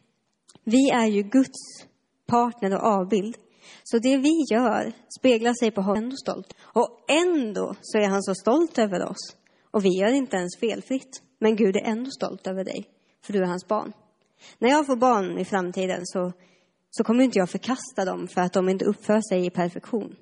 [0.64, 1.86] vi är ju Guds
[2.26, 3.36] partner och avbild.
[3.82, 6.54] Så det vi gör speglar sig på honom ändå stolt.
[6.62, 9.36] Och ändå så är han så stolt över oss.
[9.70, 11.22] Och vi gör inte ens felfritt.
[11.38, 12.84] Men Gud är ändå stolt över dig,
[13.22, 13.92] för du är hans barn.
[14.58, 16.32] När jag får barn i framtiden så,
[16.90, 20.16] så kommer inte jag förkasta dem för att de inte uppför sig i perfektion.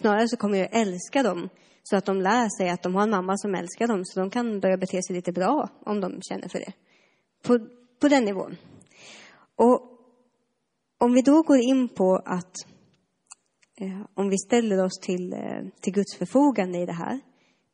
[0.00, 1.48] Snarare så kommer jag älska dem
[1.82, 4.30] så att de lär sig att de har en mamma som älskar dem så de
[4.30, 6.72] kan börja bete sig lite bra om de känner för det.
[7.42, 7.58] På,
[8.00, 8.56] på den nivån.
[9.56, 9.92] Och
[10.98, 12.54] om vi då går in på att
[13.82, 17.20] Eh, om vi ställer oss till, eh, till Guds förfogande i det här,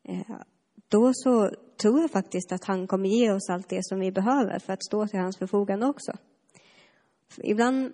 [0.09, 0.37] eh,
[0.89, 1.51] då så
[1.83, 4.85] tror jag faktiskt att han kommer ge oss allt det som vi behöver för att
[4.85, 6.13] stå till hans förfogande också.
[7.29, 7.93] För ibland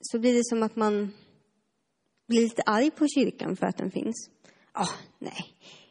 [0.00, 1.12] så blir det som att man
[2.28, 4.30] blir lite arg på kyrkan för att den finns.
[4.74, 5.44] Ja, oh, nej,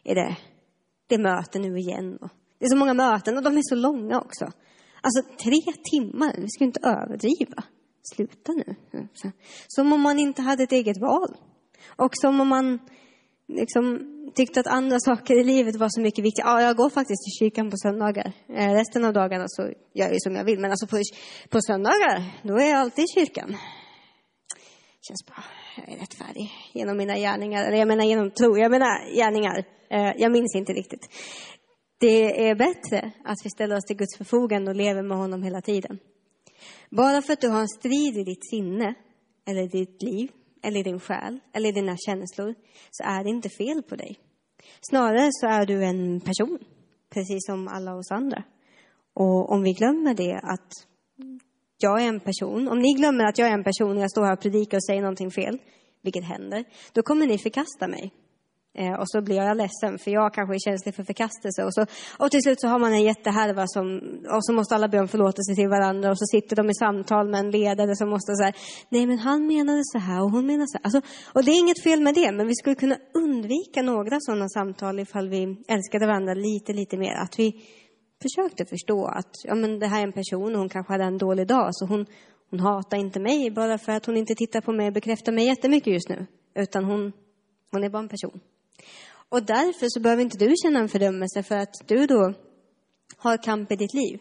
[0.03, 0.37] är det,
[1.07, 2.17] det är möten nu igen.
[2.17, 4.45] Och det är så många möten och de är så långa också.
[5.01, 7.63] Alltså tre timmar, vi ska inte överdriva.
[8.13, 8.75] Sluta nu.
[9.67, 11.37] Som om man inte hade ett eget val.
[11.87, 12.79] Och som om man
[13.47, 16.49] liksom tyckte att andra saker i livet var så mycket viktigare.
[16.49, 18.33] Ja, jag går faktiskt till kyrkan på söndagar.
[18.49, 19.61] Eh, resten av dagarna så
[19.93, 20.59] gör jag som jag vill.
[20.59, 20.97] Men alltså på,
[21.49, 23.57] på söndagar, då är jag alltid i kyrkan.
[25.01, 25.43] Känns bra
[25.77, 27.65] jag är rättfärdig genom mina gärningar.
[27.65, 29.63] Eller jag menar genom tro, jag menar gärningar.
[29.89, 31.09] Eh, jag minns inte riktigt.
[31.99, 35.61] Det är bättre att vi ställer oss till Guds förfogande och lever med honom hela
[35.61, 35.99] tiden.
[36.89, 38.93] Bara för att du har en strid i ditt sinne,
[39.45, 40.31] eller i ditt liv,
[40.63, 42.55] eller i din själ, eller i dina känslor,
[42.91, 44.19] så är det inte fel på dig.
[44.81, 46.59] Snarare så är du en person,
[47.09, 48.43] precis som alla oss andra.
[49.13, 50.71] Och om vi glömmer det, att
[51.77, 54.25] jag är en person, om ni glömmer att jag är en person och jag står
[54.25, 55.57] här och predikar och säger någonting fel,
[56.01, 58.13] vilket händer, då kommer ni förkasta mig.
[58.77, 61.63] Eh, och så blir jag ledsen, för jag kanske är känslig för förkastelse.
[61.63, 61.85] Och, så,
[62.19, 63.85] och till slut så har man en jättehärva som,
[64.35, 66.09] och så måste alla be om förlåtelse till varandra.
[66.09, 68.53] Och så sitter de i samtal med en ledare som måste säga,
[68.89, 70.85] nej men han menade så här och hon menade så här.
[70.85, 71.01] Alltså,
[71.33, 74.99] och det är inget fel med det, men vi skulle kunna undvika några sådana samtal
[74.99, 77.13] ifall vi älskade varandra lite, lite mer.
[77.13, 77.51] Att vi
[78.21, 81.17] försökte förstå att ja, men det här är en person och hon kanske hade en
[81.17, 81.69] dålig dag.
[81.71, 82.05] Så hon,
[82.49, 85.45] hon hatar inte mig bara för att hon inte tittar på mig och bekräftar mig
[85.45, 86.25] jättemycket just nu.
[86.55, 87.11] Utan hon,
[87.75, 88.39] Hon är bara en person.
[89.29, 92.33] Och därför så behöver inte du känna en fördömelse för att du då
[93.17, 94.19] har kamp i ditt liv.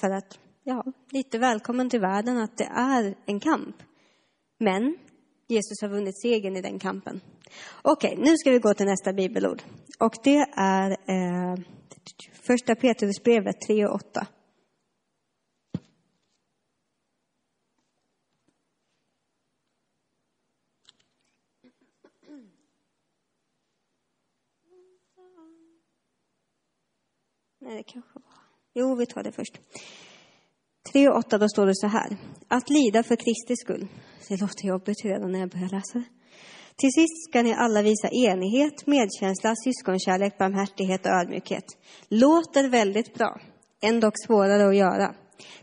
[0.00, 3.76] För att, ja, lite välkommen till världen att det är en kamp.
[4.58, 4.96] Men
[5.48, 7.20] Jesus har vunnit segern i den kampen.
[7.82, 9.62] Okej, nu ska vi gå till nästa bibelord.
[9.98, 11.58] Och det är eh,
[12.46, 14.26] första Petrusbrevet 3 och 8.
[27.60, 28.22] Nej, det kanske var...
[28.74, 29.58] Jo, vi tar det först.
[30.92, 32.16] 3 och 8, då står det så här.
[32.48, 33.86] Att lida för Kristi skull.
[34.28, 36.04] Det låter jobbigt redan när jag börjar läsa det.
[36.76, 41.64] Till sist ska ni alla visa enighet, medkänsla, syskonkärlek, barmhärtighet och ödmjukhet.
[42.08, 43.40] Låter väldigt bra,
[43.80, 45.14] ändå svårare att göra.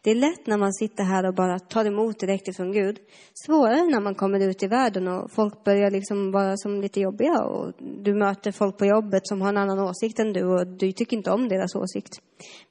[0.02, 3.00] Det är lätt när man sitter här och bara tar emot direkt ifrån Gud.
[3.34, 7.44] Svårare när man kommer ut i världen och folk börjar liksom vara som lite jobbiga
[7.44, 10.92] och du möter folk på jobbet som har en annan åsikt än du och du
[10.92, 12.22] tycker inte om deras åsikt.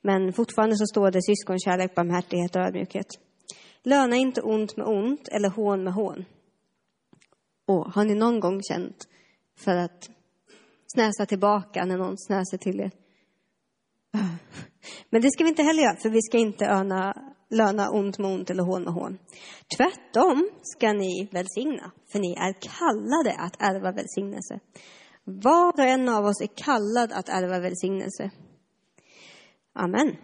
[0.01, 3.07] Men fortfarande så står det syskonkärlek, barmhärtighet och ödmjukhet.
[3.83, 6.25] Löna inte ont med ont eller hån med hån.
[7.67, 9.09] Och har ni någon gång känt
[9.59, 10.11] för att
[10.95, 12.91] snäsa tillbaka när någon snäser till er?
[15.11, 17.15] Men det ska vi inte heller göra, för vi ska inte öna,
[17.51, 19.19] löna ont med ont eller hån med hån.
[19.77, 24.61] Tvärtom ska ni välsigna, för ni är kallade att ärva välsignelse.
[25.25, 28.31] Var och en av oss är kallad att ärva välsignelse.
[29.75, 30.17] Amen.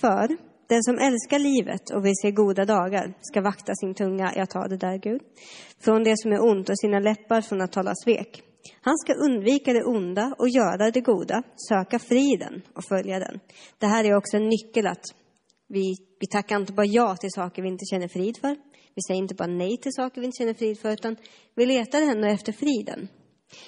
[0.00, 0.36] För
[0.68, 4.68] den som älskar livet och vill se goda dagar ska vakta sin tunga, jag tar
[4.68, 5.20] det där Gud,
[5.80, 8.42] från det som är ont och sina läppar från att tala svek.
[8.80, 13.40] Han ska undvika det onda och göra det goda, söka friden och följa den.
[13.78, 15.04] Det här är också en nyckel att
[15.68, 18.56] vi, vi tackar inte bara ja till saker vi inte känner frid för.
[18.94, 21.16] Vi säger inte bara nej till saker vi inte känner frid för, utan
[21.54, 23.08] vi letar ändå efter friden.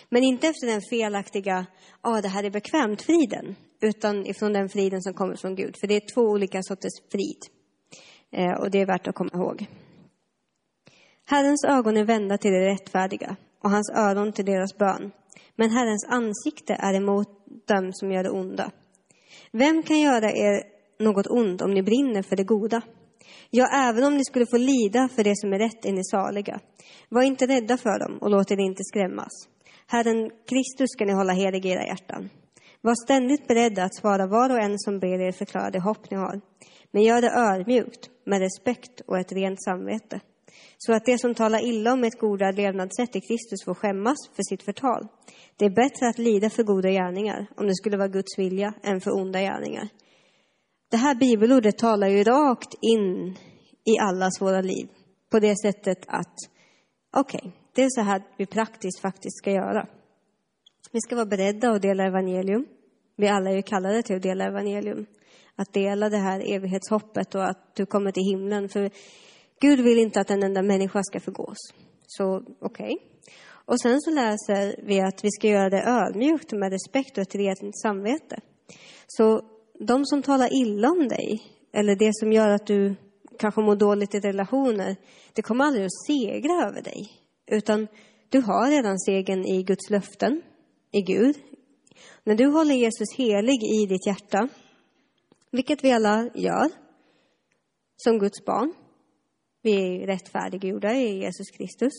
[0.09, 1.67] Men inte efter den felaktiga,
[2.03, 5.75] ja, ah, det här är bekvämt friden, utan ifrån den friden som kommer från Gud.
[5.81, 7.39] För det är två olika sorters frid.
[8.33, 9.67] Eh, och det är värt att komma ihåg.
[11.25, 15.11] Herrens ögon är vända till det rättfärdiga och hans öron till deras bön.
[15.57, 17.29] Men Herrens ansikte är emot
[17.68, 18.71] dem som gör det onda.
[19.53, 20.62] Vem kan göra er
[20.99, 22.83] något ont om ni brinner för det goda?
[23.51, 26.61] Ja, även om ni skulle få lida för det som är rätt är ni saliga.
[27.09, 29.49] Var inte rädda för dem och låt er inte skrämmas.
[29.87, 32.31] Herren Kristus ska ni hålla helig i era hjärtan.
[32.81, 36.16] Var ständigt beredda att svara var och en som ber er förklara det hopp ni
[36.16, 36.40] har.
[36.90, 40.21] Men gör det ödmjukt, med respekt och ett rent samvete
[40.79, 44.43] så att det som talar illa om ett goda levnadssätt i Kristus får skämmas för
[44.43, 45.09] sitt förtal.
[45.57, 49.01] Det är bättre att lida för goda gärningar, om det skulle vara Guds vilja, än
[49.01, 49.89] för onda gärningar.
[50.91, 53.37] Det här bibelordet talar ju rakt in
[53.85, 54.89] i allas våra liv
[55.31, 56.35] på det sättet att,
[57.17, 59.87] okej, okay, det är så här vi praktiskt faktiskt ska göra.
[60.93, 62.67] Vi ska vara beredda att dela evangelium.
[63.17, 65.07] Vi alla är ju kallade till att dela evangelium.
[65.57, 68.69] Att dela det här evighetshoppet och att du kommer till himlen.
[68.69, 68.91] För
[69.61, 71.59] Gud vill inte att en enda människa ska förgås.
[72.07, 72.85] Så okej.
[72.85, 72.97] Okay.
[73.68, 77.35] Och sen så läser vi att vi ska göra det ödmjukt med respekt och ett
[77.35, 78.40] rent samvete.
[79.07, 79.42] Så
[79.79, 81.42] de som talar illa om dig,
[81.73, 82.94] eller det som gör att du
[83.38, 84.97] kanske mår dåligt i relationer,
[85.33, 87.11] det kommer aldrig att segra över dig.
[87.51, 87.88] Utan
[88.29, 90.42] du har redan segern i Guds löften,
[90.92, 91.37] i Gud.
[92.25, 94.49] När du håller Jesus helig i ditt hjärta,
[95.51, 96.71] vilket vi alla gör,
[97.97, 98.75] som Guds barn,
[99.62, 101.92] vi är rättfärdiggjorda i Jesus Kristus.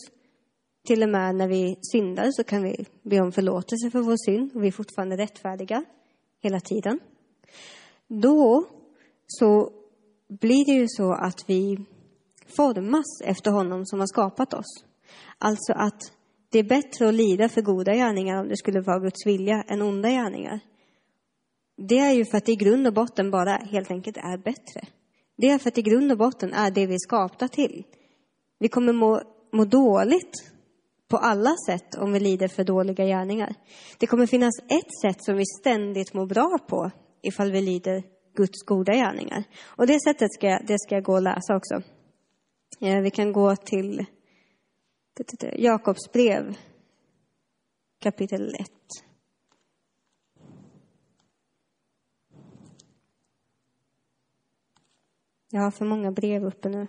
[0.86, 4.50] Till och med när vi syndar så kan vi be om förlåtelse för vår synd
[4.54, 5.84] och vi är fortfarande rättfärdiga
[6.42, 7.00] hela tiden.
[8.08, 8.64] Då
[9.26, 9.72] så
[10.28, 11.78] blir det ju så att vi
[12.56, 14.84] formas efter honom som har skapat oss.
[15.38, 16.12] Alltså att
[16.50, 19.82] det är bättre att lida för goda gärningar om det skulle vara Guds vilja än
[19.82, 20.60] onda gärningar.
[21.76, 24.80] Det är ju för att det i grund och botten bara helt enkelt är bättre.
[25.40, 27.84] Det är för att i grund och botten är det vi är skapta till.
[28.58, 29.22] Vi kommer må,
[29.52, 30.52] må dåligt
[31.08, 33.54] på alla sätt om vi lider för dåliga gärningar.
[33.98, 36.90] Det kommer finnas ett sätt som vi ständigt mår bra på
[37.22, 38.02] ifall vi lider
[38.36, 39.44] Guds goda gärningar.
[39.62, 41.82] Och det sättet ska, det ska jag gå och läsa också.
[42.80, 44.04] Eh, vi kan gå till
[45.56, 46.56] Jakobs brev
[48.02, 48.70] kapitel 1.
[55.50, 56.86] Jag har för många brev uppe nu.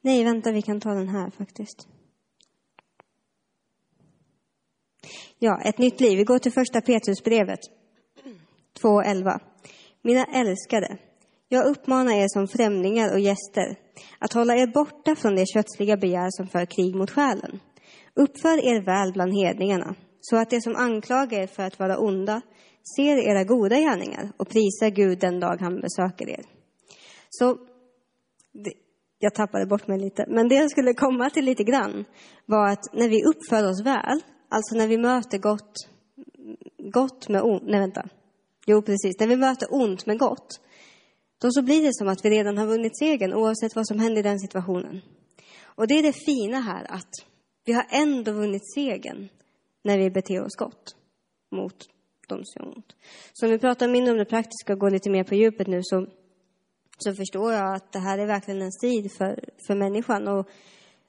[0.00, 1.88] Nej, vänta, vi kan ta den här faktiskt.
[5.38, 6.18] Ja, ett nytt liv.
[6.18, 7.60] Vi går till första Petrusbrevet
[8.82, 9.40] 2.11.
[10.02, 10.98] Mina älskade,
[11.48, 13.76] jag uppmanar er som främlingar och gäster
[14.18, 17.60] att hålla er borta från det kötsliga begär som för krig mot själen.
[18.14, 22.40] Uppför er väl bland hedningarna, så att de som anklagar er för att vara onda
[22.96, 26.44] ser era goda gärningar och prisar Gud den dag han besöker er.
[27.30, 27.58] Så,
[29.18, 32.04] jag tappade bort mig lite, men det jag skulle komma till lite grann
[32.46, 35.74] var att när vi uppför oss väl, alltså när vi möter gott,
[36.92, 38.08] gott med ont, nej vänta,
[38.66, 40.60] jo precis, när vi möter ont med gott,
[41.40, 44.20] då så blir det som att vi redan har vunnit segern oavsett vad som händer
[44.20, 45.00] i den situationen.
[45.64, 47.10] Och det är det fina här, att
[47.64, 49.28] vi har ändå vunnit segern
[49.82, 50.96] när vi beter oss gott
[51.50, 51.88] mot
[52.28, 52.96] de som gör ont.
[53.32, 55.80] Så om vi pratar mindre om det praktiska och går lite mer på djupet nu
[55.82, 56.06] så,
[56.98, 60.28] så förstår jag att det här är verkligen en strid för, för människan.
[60.28, 60.48] Och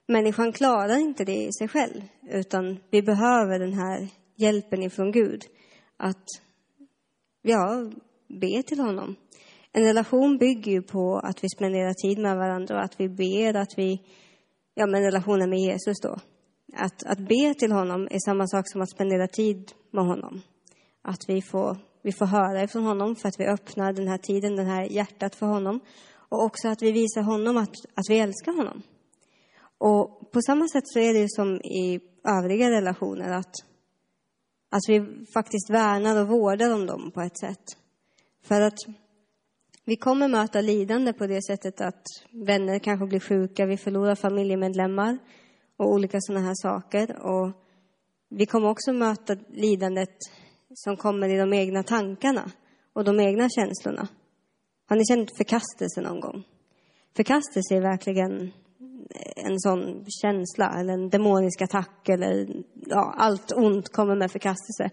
[0.08, 5.42] människan klarar inte det i sig själv, utan vi behöver den här hjälpen ifrån Gud.
[5.98, 6.26] Att,
[7.42, 7.92] ja,
[8.28, 9.16] be till honom.
[9.74, 13.56] En relation bygger ju på att vi spenderar tid med varandra och att vi ber,
[13.56, 14.02] att vi,
[14.74, 16.20] ja men relationen med Jesus då.
[16.74, 20.42] Att, att be till honom är samma sak som att spendera tid med honom.
[21.02, 24.56] Att vi får, vi får höra ifrån honom för att vi öppnar den här tiden,
[24.56, 25.80] det här hjärtat för honom.
[26.14, 28.82] Och också att vi visar honom att, att vi älskar honom.
[29.78, 33.56] Och på samma sätt så är det ju som i övriga relationer att,
[34.70, 37.64] att vi faktiskt värnar och vårdar om dem på ett sätt.
[38.44, 38.78] För att
[39.86, 45.18] vi kommer möta lidande på det sättet att vänner kanske blir sjuka, vi förlorar familjemedlemmar
[45.82, 47.22] och olika sådana här saker.
[47.22, 47.52] Och
[48.30, 50.18] vi kommer också möta lidandet
[50.74, 52.52] som kommer i de egna tankarna
[52.94, 54.08] och de egna känslorna.
[54.90, 56.44] Har ni känt förkastelse någon gång?
[57.16, 63.90] Förkastelse är verkligen eh, en sån känsla, eller en demonisk attack, eller ja, allt ont
[63.90, 64.90] kommer med förkastelse.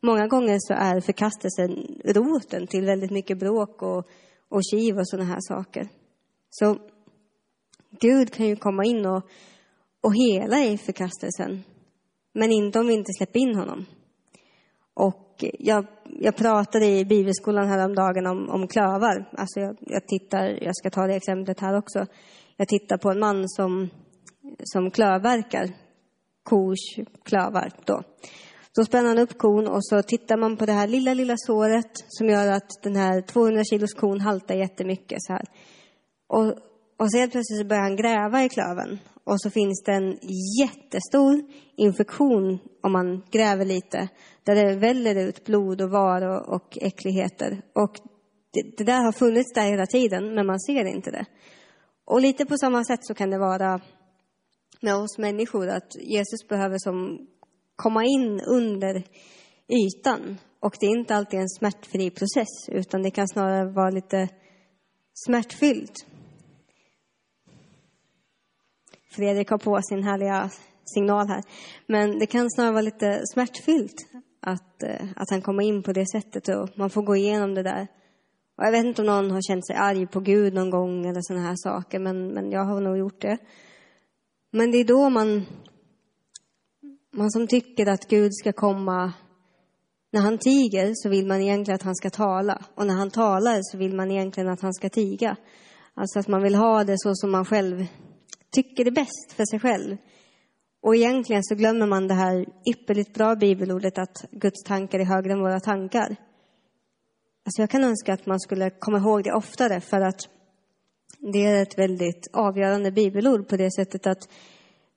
[0.00, 4.06] Många gånger så är förkastelsen roten till väldigt mycket bråk och,
[4.48, 5.88] och kiv och sådana här saker.
[6.50, 6.78] Så
[8.00, 9.22] Gud kan ju komma in och,
[10.02, 11.64] och hela i förkastelsen,
[12.34, 13.86] men inte om vi inte släpper in honom.
[14.94, 19.28] Och jag, jag pratade i bibelskolan häromdagen om, om klövar.
[19.32, 22.06] Alltså jag, jag tittar, jag ska ta det exemplet här också.
[22.56, 23.88] Jag tittar på en man som,
[24.64, 25.68] som klövverkar
[26.42, 28.02] kors klövar då.
[28.74, 31.90] Då spänner han upp kon och så tittar man på det här lilla, lilla såret
[32.08, 35.44] som gör att den här 200 kilos kon haltar jättemycket så här.
[36.28, 36.46] Och,
[36.98, 40.18] och så helt plötsligt så börjar han gräva i klöven och så finns det en
[40.60, 41.42] jättestor
[41.76, 44.08] infektion om man gräver lite,
[44.44, 47.62] där det väller ut blod och var och, och äckligheter.
[47.74, 47.98] Och
[48.52, 51.24] det, det, där har funnits där hela tiden, men man ser inte det.
[52.04, 53.80] Och lite på samma sätt så kan det vara
[54.80, 57.26] med oss människor, att Jesus behöver som
[57.76, 59.02] komma in under
[59.68, 60.38] ytan.
[60.60, 64.28] Och det är inte alltid en smärtfri process, utan det kan snarare vara lite
[65.14, 66.06] smärtfyllt.
[69.12, 70.50] Fredrik har på sin härliga
[70.84, 71.42] signal här.
[71.86, 73.96] Men det kan snarare vara lite smärtfyllt
[74.40, 77.62] att, eh, att han kommer in på det sättet och man får gå igenom det
[77.62, 77.86] där.
[78.58, 81.20] Och jag vet inte om någon har känt sig arg på Gud någon gång eller
[81.22, 83.38] sådana här saker, men, men jag har nog gjort det.
[84.50, 85.46] Men det är då man,
[87.12, 89.12] man som tycker att Gud ska komma
[90.12, 92.62] när han tiger så vill man egentligen att han ska tala.
[92.74, 95.36] Och när han talar så vill man egentligen att han ska tiga.
[95.94, 97.86] Alltså att man vill ha det så som man själv
[98.52, 99.96] tycker är bäst för sig själv.
[100.82, 105.32] Och egentligen så glömmer man det här ypperligt bra bibelordet att Guds tankar är högre
[105.32, 106.16] än våra tankar.
[107.44, 110.28] Alltså jag kan önska att man skulle komma ihåg det oftare för att
[111.18, 114.28] det är ett väldigt avgörande bibelord på det sättet att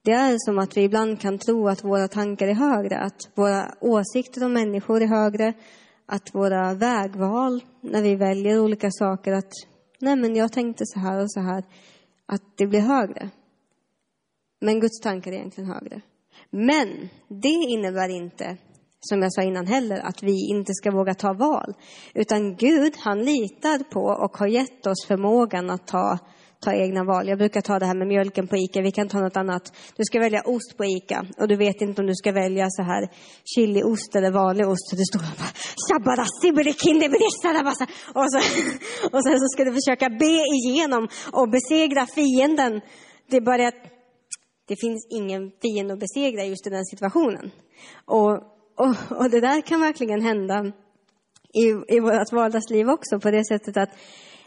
[0.04, 3.72] det är som att vi ibland kan tro att våra tankar är högre, att våra
[3.82, 5.54] åsikter om människor är högre,
[6.06, 9.52] att våra vägval när vi väljer olika saker, att
[10.00, 11.64] nej men jag tänkte så här och så här,
[12.26, 13.30] att det blir högre.
[14.66, 16.02] Men Guds tankar är egentligen högre.
[16.50, 18.58] Men det innebär inte,
[19.00, 21.74] som jag sa innan heller, att vi inte ska våga ta val.
[22.14, 26.20] Utan Gud, han litar på och har gett oss förmågan att ta,
[26.60, 27.28] ta egna val.
[27.28, 28.82] Jag brukar ta det här med mjölken på ICA.
[28.82, 29.74] Vi kan ta något annat.
[29.98, 32.84] Du ska välja ost på ICA och du vet inte om du ska välja så
[32.84, 33.10] här
[33.44, 34.90] chiliost eller vanlig ost.
[34.90, 36.26] Så du står och bara
[38.20, 38.38] och så,
[39.16, 42.82] och sen så ska du försöka be igenom och besegra fienden.
[43.30, 43.95] Det är bara att
[44.68, 47.52] det finns ingen fiende att besegra just i den situationen.
[48.06, 48.34] Och,
[48.76, 50.72] och, och det där kan verkligen hända
[51.54, 53.90] i, i vårt vardagsliv också på det sättet att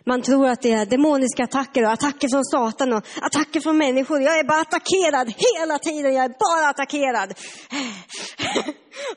[0.04, 4.20] Man tror att det är demoniska attacker och attacker från Satan och attacker från människor.
[4.20, 6.14] Jag är bara attackerad hela tiden.
[6.14, 7.34] Jag är bara attackerad.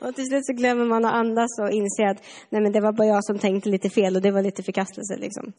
[0.00, 2.92] och till slut så glömmer man att andas och inser att nej men det var
[2.92, 5.16] bara jag som tänkte lite fel och det var lite förkastelse.
[5.16, 5.52] Liksom.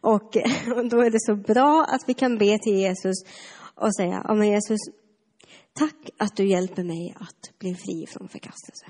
[0.00, 0.36] Och,
[0.76, 3.16] och då är det så bra att vi kan be till Jesus
[3.80, 4.80] och säga, ja men Jesus,
[5.72, 8.86] tack att du hjälper mig att bli fri från förkastelse.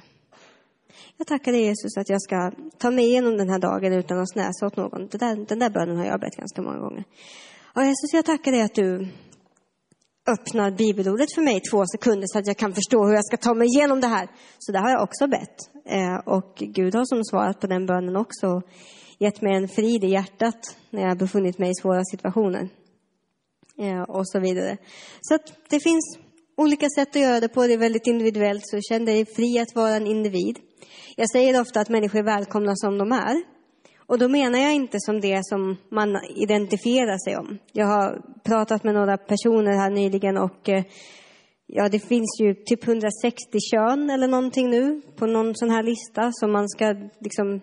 [1.16, 4.32] Jag tackar dig Jesus att jag ska ta mig igenom den här dagen utan att
[4.32, 5.08] snäsa åt någon.
[5.08, 7.04] Den där, den där bönen har jag bett ganska många gånger.
[7.74, 9.08] Och Jesus, jag tackar dig att du
[10.28, 13.36] öppnar bibelordet för mig i två sekunder så att jag kan förstå hur jag ska
[13.36, 14.28] ta mig igenom det här.
[14.58, 15.56] Så det har jag också bett.
[15.86, 18.62] Eh, och Gud har som svarat på den bönen också
[19.18, 22.68] gett mig en frid i hjärtat när jag befunnit mig i svåra situationer.
[24.08, 24.76] Och så vidare.
[25.20, 26.18] Så att det finns
[26.56, 27.66] olika sätt att göra det på.
[27.66, 30.58] Det är väldigt individuellt, så känn dig fri att vara en individ.
[31.16, 33.42] Jag säger ofta att människor är välkomna som de är.
[34.06, 37.58] Och då menar jag inte som det som man identifierar sig om.
[37.72, 40.84] Jag har pratat med några personer här nyligen och eh,
[41.66, 46.30] ja, det finns ju typ 160 kön eller någonting nu på någon sån här lista
[46.32, 47.60] som man ska liksom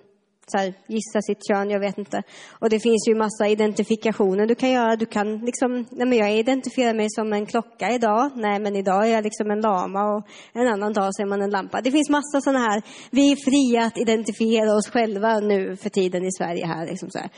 [0.51, 2.23] så här, gissa sitt kön, jag vet inte.
[2.59, 4.95] Och det finns ju massa identifikationer du kan göra.
[4.95, 8.31] Du kan liksom, nej men jag identifierar mig som en klocka idag.
[8.35, 11.41] Nej, men idag är jag liksom en lama och en annan dag så är man
[11.41, 11.81] en lampa.
[11.81, 12.81] Det finns massa sådana här,
[13.11, 16.85] vi är fria att identifiera oss själva nu för tiden i Sverige här.
[16.85, 17.29] Liksom så här.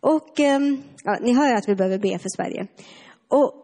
[0.00, 2.66] Och ehm, ja, ni hör ju att vi behöver be för Sverige.
[3.28, 3.54] Och,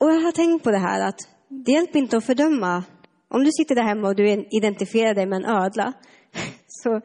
[0.00, 1.18] och jag har tänkt på det här att
[1.48, 2.84] det hjälper inte att fördöma.
[3.28, 5.92] Om du sitter där hemma och du identifierar dig med en ödla,
[6.66, 7.00] så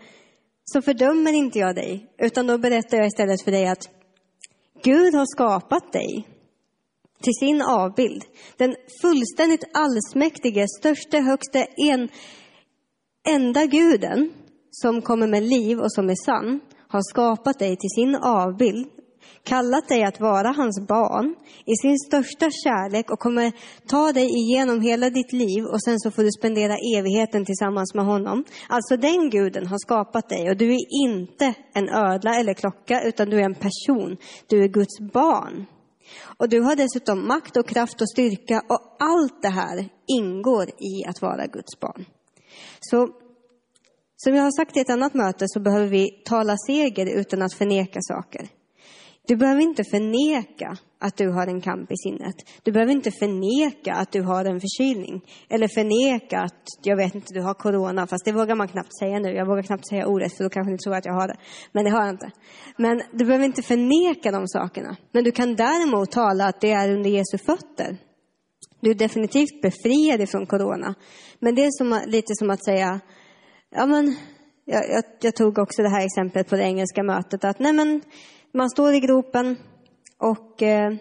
[0.73, 3.89] så fördömer inte jag dig, utan då berättar jag istället för dig att
[4.83, 6.27] Gud har skapat dig
[7.23, 8.23] till sin avbild.
[8.57, 12.09] Den fullständigt allsmäktige, största, högste, en,
[13.27, 14.31] enda guden
[14.71, 18.87] som kommer med liv och som är sann, har skapat dig till sin avbild
[19.43, 23.51] kallat dig att vara hans barn i sin största kärlek och kommer
[23.87, 28.05] ta dig igenom hela ditt liv och sen så får du spendera evigheten tillsammans med
[28.05, 28.43] honom.
[28.67, 33.29] Alltså den guden har skapat dig och du är inte en ödla eller klocka utan
[33.29, 34.17] du är en person.
[34.47, 35.65] Du är Guds barn.
[36.37, 41.05] Och du har dessutom makt och kraft och styrka och allt det här ingår i
[41.07, 42.05] att vara Guds barn.
[42.79, 43.09] Så
[44.17, 47.53] som jag har sagt i ett annat möte så behöver vi tala seger utan att
[47.53, 48.58] förneka saker.
[49.29, 52.35] Du behöver inte förneka att du har en kamp i sinnet.
[52.63, 55.21] Du behöver inte förneka att du har en förkylning.
[55.49, 58.07] Eller förneka att, jag vet inte, du har corona.
[58.07, 59.29] Fast det vågar man knappt säga nu.
[59.29, 61.37] Jag vågar knappt säga ordet för då kanske ni tror att jag har det.
[61.71, 62.31] Men det har jag inte.
[62.77, 64.95] Men du behöver inte förneka de sakerna.
[65.11, 67.97] Men du kan däremot tala att det är under Jesu fötter.
[68.79, 70.95] Du är definitivt befriad ifrån corona.
[71.39, 72.99] Men det är som, lite som att säga,
[73.75, 74.15] ja men,
[74.65, 77.43] jag, jag, jag tog också det här exemplet på det engelska mötet.
[77.43, 78.01] Att nej men,
[78.53, 79.55] man står i gropen
[80.17, 80.93] och eh,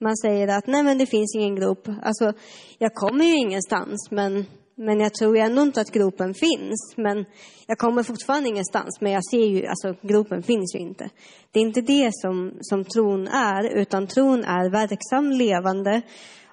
[0.00, 1.88] man säger att nej men det finns ingen grop.
[2.02, 2.32] Alltså,
[2.78, 4.44] jag kommer ju ingenstans men,
[4.74, 6.94] men jag tror ändå inte att gropen finns.
[6.96, 7.24] Men
[7.66, 11.10] jag kommer fortfarande ingenstans men jag ser ju, alltså gropen finns ju inte.
[11.50, 16.02] Det är inte det som, som tron är utan tron är verksam, levande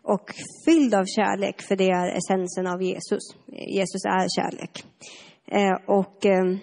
[0.03, 0.33] och
[0.65, 3.23] fylld av kärlek för det är essensen av Jesus.
[3.47, 4.85] Jesus är kärlek.
[5.51, 6.57] Eh, och eh,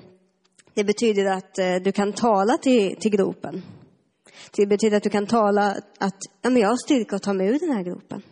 [0.74, 3.62] det betyder att eh, du kan tala till, till gropen.
[4.56, 7.48] Det betyder att du kan tala att ja, men jag har styrka att ta mig
[7.48, 8.22] ur den här gropen.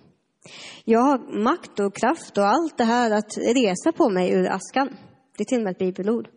[0.85, 4.89] Jag har makt och kraft och allt det här att resa på mig ur askan.
[5.37, 6.29] Det är till och med ett bibelord.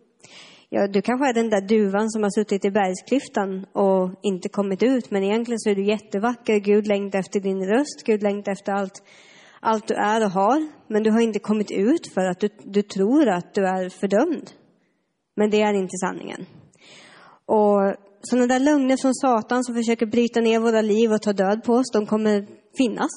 [0.68, 4.82] Ja, du kanske är den där duvan som har suttit i bergsklyftan och inte kommit
[4.82, 6.58] ut, men egentligen så är du jättevacker.
[6.58, 9.02] Gud längtar efter din röst, Gud längtar efter allt,
[9.60, 10.68] allt du är och har.
[10.88, 14.50] Men du har inte kommit ut för att du, du tror att du är fördömd.
[15.36, 16.46] Men det är inte sanningen.
[17.46, 21.64] Och sådana där lögner från Satan som försöker bryta ner våra liv och ta död
[21.64, 23.10] på oss, de kommer finnas.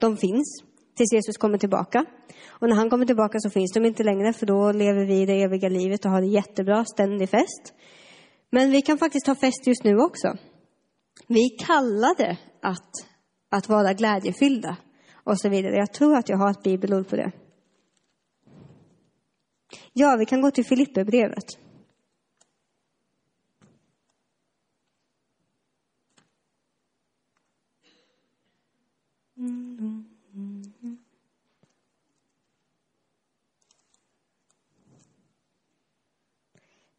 [0.00, 0.62] De finns
[0.96, 2.04] tills Jesus kommer tillbaka.
[2.48, 5.42] Och när han kommer tillbaka så finns de inte längre, för då lever vi det
[5.42, 7.74] eviga livet och har det jättebra, ständig fest.
[8.50, 10.36] Men vi kan faktiskt ha fest just nu också.
[11.28, 12.90] Vi kallar det att,
[13.50, 14.76] att vara glädjefyllda
[15.24, 15.76] och så vidare.
[15.76, 17.32] Jag tror att jag har ett bibelord på det.
[19.92, 21.46] Ja, vi kan gå till Filipperbrevet.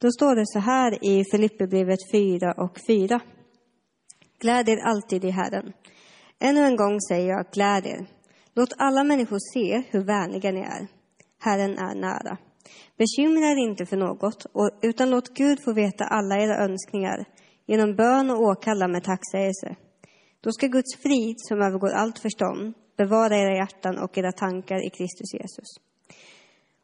[0.03, 3.19] Då står det så här i Filipperbrevet 4 och 4.
[4.39, 5.74] Gläd er alltid i Herren.
[6.39, 8.07] Ännu en gång säger jag, gläd er.
[8.53, 10.88] Låt alla människor se hur vänliga ni är.
[11.39, 12.38] Herren är nära.
[12.97, 14.45] Bekymra er inte för något,
[14.82, 17.26] utan låt Gud få veta alla era önskningar
[17.68, 19.76] genom bön och åkalla med tacksägelse.
[20.41, 24.89] Då ska Guds frid, som övergår allt förstånd, bevara era hjärtan och era tankar i
[24.89, 25.68] Kristus Jesus.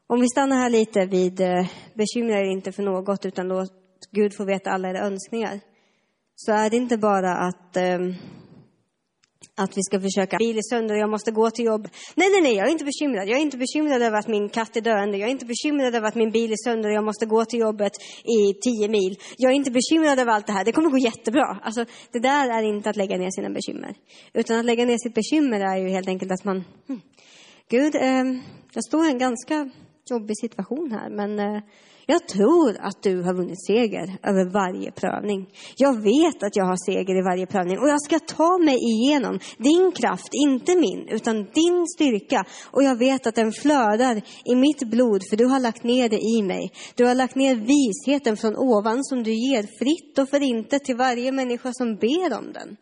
[0.08, 3.72] Om vi stannar här lite vid eh, bekymra er inte för något, utan låt
[4.12, 5.60] Gud få veta alla era önskningar,
[6.36, 8.00] så är det inte bara att eh,
[9.64, 11.88] att vi ska försöka, bil är sönder och jag måste gå till jobb.
[12.16, 13.28] Nej, nej, nej, jag är inte bekymrad.
[13.30, 15.18] Jag är inte bekymrad över att min katt är döende.
[15.18, 17.60] Jag är inte bekymrad över att min bil är sönder och jag måste gå till
[17.60, 17.94] jobbet
[18.24, 19.18] i tio mil.
[19.38, 20.66] Jag är inte bekymrad över allt det här.
[20.66, 21.60] Det kommer gå jättebra.
[21.64, 23.94] Alltså, det där är inte att lägga ner sina bekymmer.
[24.34, 27.02] Utan att lägga ner sitt bekymmer är ju helt enkelt att man, hmm,
[27.70, 28.26] Gud, eh,
[28.74, 29.70] jag står i en ganska
[30.10, 31.62] jobbig situation här, men eh,
[32.12, 35.50] jag tror att du har vunnit seger över varje prövning.
[35.78, 39.40] Jag vet att jag har seger i varje prövning och jag ska ta mig igenom
[39.58, 42.46] din kraft, inte min, utan din styrka.
[42.72, 46.20] Och jag vet att den flödar i mitt blod, för du har lagt ner det
[46.20, 46.72] i mig.
[46.96, 50.96] Du har lagt ner visheten från ovan som du ger fritt och för inte till
[50.96, 52.78] varje människa som ber om den.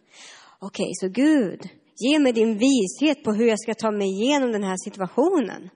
[0.59, 1.61] Okej, så Gud,
[1.99, 5.69] ge mig din vishet på hur jag ska ta mig igenom den här situationen.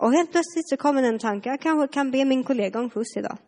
[0.00, 3.16] Och helt plötsligt så kommer en tanke, jag kanske kan be min kollega om skjuts
[3.16, 3.38] idag.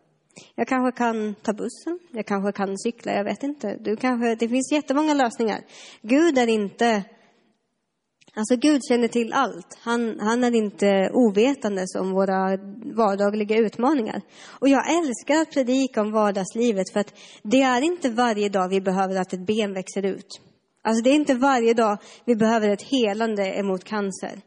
[0.55, 3.77] Jag kanske kan ta bussen, jag kanske kan cykla, jag vet inte.
[3.79, 5.61] Du kanske, det finns jättemånga lösningar.
[6.01, 7.03] Gud är inte,
[8.35, 9.77] alltså Gud känner till allt.
[9.79, 12.57] Han, han är inte ovetandes om våra
[12.95, 14.21] vardagliga utmaningar.
[14.59, 18.81] Och jag älskar att predika om vardagslivet för att det är inte varje dag vi
[18.81, 20.41] behöver att ett ben växer ut.
[20.81, 24.41] Alltså det är inte varje dag vi behöver ett helande emot cancer.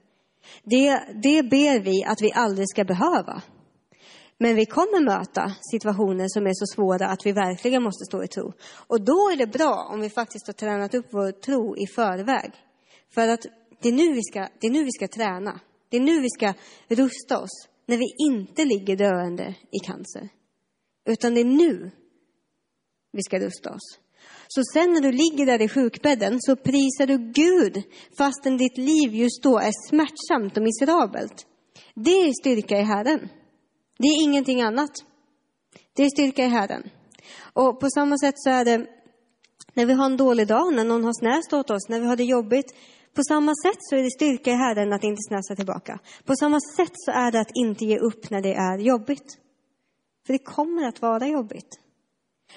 [0.63, 3.43] Det, det ber vi att vi aldrig ska behöva.
[4.39, 8.29] Men vi kommer möta situationer som är så svåra att vi verkligen måste stå i
[8.29, 8.53] tro.
[8.87, 12.53] Och då är det bra om vi faktiskt har tränat upp vår tro i förväg.
[13.15, 13.47] För att
[13.83, 15.61] det är nu vi ska, det är nu vi ska träna.
[15.89, 16.55] Det är nu vi ska
[16.89, 20.29] rusta oss, när vi inte ligger döende i cancer.
[21.05, 21.91] Utan det är nu
[23.13, 23.99] vi ska rusta oss.
[24.55, 27.83] Så sen när du ligger där i sjukbädden så prisar du Gud
[28.19, 31.47] fastän ditt liv just då är smärtsamt och miserabelt.
[31.95, 33.29] Det är styrka i Herren.
[33.99, 34.91] Det är ingenting annat.
[35.97, 36.91] Det är styrka i Herren.
[37.53, 38.87] Och på samma sätt så är det
[39.75, 42.17] när vi har en dålig dag, när någon har snäst åt oss, när vi har
[42.17, 42.75] det jobbigt.
[43.15, 45.99] På samma sätt så är det styrka i Herren att inte snäsa tillbaka.
[46.25, 49.39] På samma sätt så är det att inte ge upp när det är jobbigt.
[50.27, 51.81] För det kommer att vara jobbigt.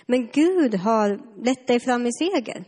[0.06, 2.66] Men Gud har lett dig fram i seger.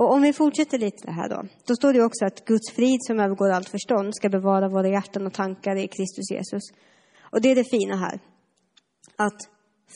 [0.00, 3.20] Och om vi fortsätter lite här då, då står det också att Guds frid som
[3.20, 6.62] övergår allt förstånd ska bevara våra hjärtan och tankar i Kristus Jesus.
[7.20, 8.20] Och det är det fina här.
[9.16, 9.40] Att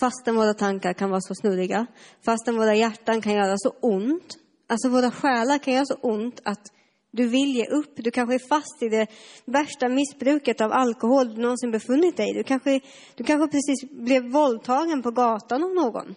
[0.01, 1.87] fastän våra tankar kan vara så snurriga,
[2.25, 4.37] fastän våra hjärtan kan göra så ont,
[4.69, 6.73] alltså våra själar kan göra så ont att
[7.11, 7.93] du vill ge upp.
[7.97, 9.07] Du kanske är fast i det
[9.45, 12.33] värsta missbruket av alkohol du någonsin befunnit dig i.
[12.33, 12.81] Du kanske,
[13.15, 16.15] du kanske precis blev våldtagen på gatan av någon.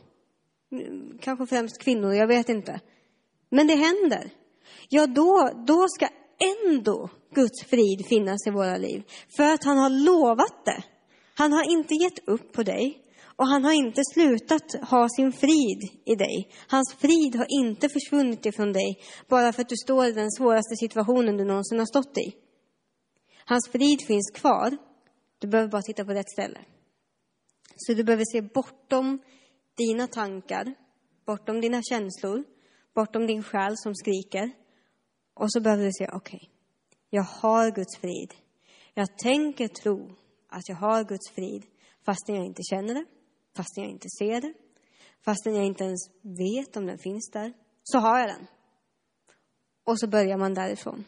[1.22, 2.80] Kanske främst kvinnor, jag vet inte.
[3.50, 4.32] Men det händer.
[4.90, 6.08] Ja, då, då ska
[6.68, 9.04] ändå Guds frid finnas i våra liv.
[9.38, 10.84] För att han har lovat det.
[11.34, 13.04] Han har inte gett upp på dig.
[13.36, 16.50] Och han har inte slutat ha sin frid i dig.
[16.68, 20.76] Hans frid har inte försvunnit ifrån dig bara för att du står i den svåraste
[20.76, 22.36] situationen du någonsin har stått i.
[23.46, 24.78] Hans frid finns kvar.
[25.40, 26.60] Du behöver bara titta på rätt ställe.
[27.76, 29.20] Så du behöver se bortom
[29.78, 30.74] dina tankar,
[31.26, 32.44] bortom dina känslor,
[32.94, 34.52] bortom din själ som skriker.
[35.34, 36.50] Och så behöver du säga, okej, okay,
[37.10, 38.34] jag har Guds frid.
[38.94, 40.16] Jag tänker tro
[40.48, 41.66] att jag har Guds frid
[42.06, 43.06] fastän jag inte känner det,
[43.56, 44.54] fastän jag inte ser det,
[45.26, 47.54] fastän jag inte ens vet om den finns där,
[47.84, 48.48] så har jag den.
[49.84, 51.06] Och så börjar man därifrån.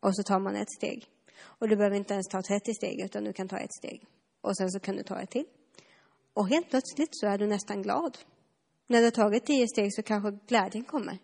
[0.00, 1.06] Och så tar man ett steg.
[1.42, 4.06] Och du behöver inte ens ta 30 steg, utan du kan ta ett steg.
[4.40, 5.44] Och sen så kan du ta ett till.
[6.34, 8.18] Och helt plötsligt så är du nästan glad.
[8.86, 11.18] När du har tagit tio steg så kanske glädjen kommer.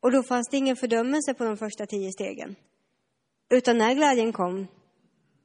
[0.00, 2.56] Och då fanns det ingen fördömelse på de första tio stegen.
[3.50, 4.66] Utan när glädjen kom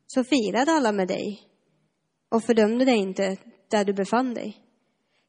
[0.07, 1.41] så firade alla med dig
[2.29, 3.37] och fördömde dig inte
[3.67, 4.57] där du befann dig.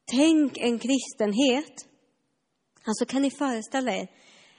[0.05, 1.89] Tänk en kristenhet.
[2.87, 4.09] Alltså kan ni föreställa er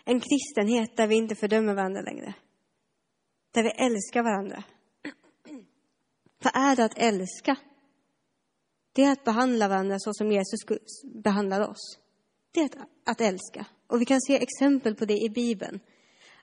[0.06, 2.34] en kristenhet där vi inte fördömer varandra längre?
[3.51, 4.64] Där vi älskar varandra.
[6.43, 7.58] Vad är det att älska?
[8.96, 10.60] Det är att behandla varandra så som Jesus
[11.24, 11.98] behandlar oss.
[12.54, 12.70] Det är
[13.06, 13.66] att, älska.
[13.88, 15.80] Och vi kan se exempel på det i Bibeln.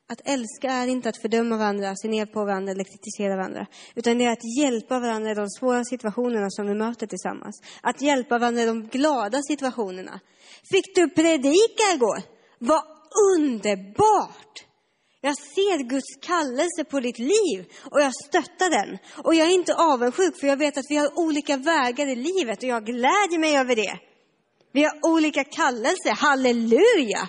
[0.06, 3.66] Att älska är inte att fördöma varandra, se ner på varandra eller kritisera varandra.
[3.94, 7.62] Utan det är att hjälpa varandra i de svåra situationerna som vi möter tillsammans.
[7.80, 10.20] Att hjälpa varandra i de glada situationerna.
[10.70, 12.22] Fick du predika igår?
[12.58, 12.82] Vad
[13.36, 14.71] underbart!
[15.24, 18.98] Jag ser Guds kallelse på ditt liv och jag stöttar den.
[19.24, 22.62] Och jag är inte avundsjuk för jag vet att vi har olika vägar i livet
[22.62, 23.98] och jag glädjer mig över det.
[24.72, 26.10] Vi har olika kallelser.
[26.10, 27.28] Halleluja!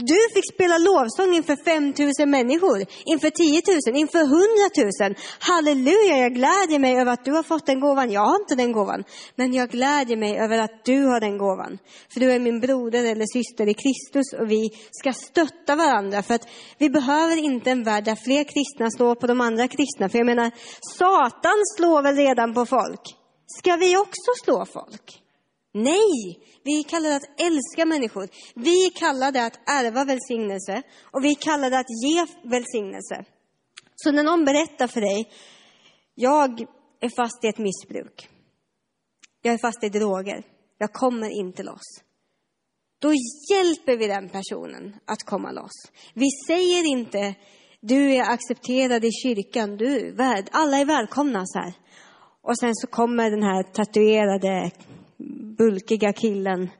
[0.00, 4.36] Du fick spela lovsång inför 5 000 människor, inför 10 000, inför 100
[5.00, 5.14] 000.
[5.38, 8.10] Halleluja, jag glädjer mig över att du har fått den gåvan.
[8.12, 9.04] Jag har inte den gåvan,
[9.36, 11.78] men jag glädjer mig över att du har den gåvan.
[12.12, 16.22] För du är min broder eller syster i Kristus och vi ska stötta varandra.
[16.22, 20.08] För att vi behöver inte en värld där fler kristna slår på de andra kristna.
[20.08, 20.50] För jag menar,
[20.98, 23.02] Satan slår väl redan på folk?
[23.58, 25.27] Ska vi också slå folk?
[25.74, 28.28] Nej, vi är kallade att älska människor.
[28.54, 33.24] Vi är kallade att ärva välsignelse och vi är kallade att ge välsignelse.
[33.96, 35.28] Så när någon berättar för dig,
[36.14, 36.60] jag
[37.00, 38.28] är fast i ett missbruk.
[39.42, 40.42] Jag är fast i droger.
[40.78, 42.02] Jag kommer inte loss.
[42.98, 43.12] Då
[43.50, 45.92] hjälper vi den personen att komma loss.
[46.14, 47.34] Vi säger inte,
[47.80, 51.72] du är accepterad i kyrkan, du är värd, alla är välkomna så här.
[52.42, 54.70] Och sen så kommer den här tatuerade
[55.58, 56.70] bulkiga killen.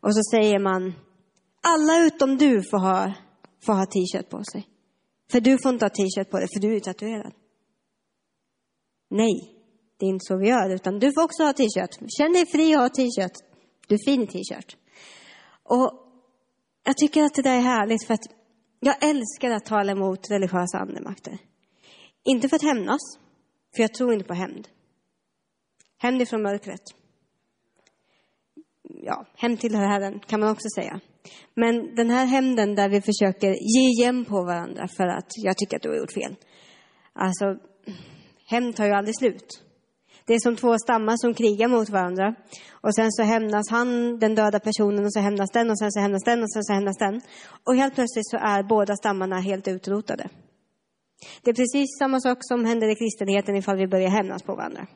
[0.00, 0.92] Och så säger man,
[1.62, 3.12] alla utom du får ha,
[3.66, 4.68] får ha t-shirt på sig.
[5.30, 7.32] För du får inte ha t-shirt på dig, för du är tatuerad.
[9.10, 9.54] Nej,
[9.96, 11.98] det är inte så vi gör, utan du får också ha t-shirt.
[12.18, 13.36] Känn dig fri att ha t-shirt.
[13.86, 14.76] Du är fin i t-shirt.
[15.62, 15.92] Och
[16.84, 18.26] jag tycker att det där är härligt, för att
[18.80, 21.38] jag älskar att tala emot religiösa andemakter.
[22.24, 23.00] Inte för att hämnas,
[23.76, 24.68] för jag tror inte på hämnd.
[25.98, 26.97] Hämnd ifrån mörkret
[29.08, 31.00] ja, hem till Herren kan man också säga.
[31.54, 35.76] Men den här hämnden där vi försöker ge igen på varandra för att jag tycker
[35.76, 36.36] att du har gjort fel.
[37.12, 37.44] Alltså,
[38.46, 39.62] hämnd tar ju aldrig slut.
[40.26, 42.34] Det är som två stammar som krigar mot varandra.
[42.70, 46.00] Och sen så hämnas han, den döda personen, och så hämnas den, och sen så
[46.00, 47.20] hämnas den, och sen så hämnas den.
[47.66, 50.28] Och helt plötsligt så är båda stammarna helt utrotade.
[51.42, 54.86] Det är precis samma sak som händer i kristenheten ifall vi börjar hämnas på varandra.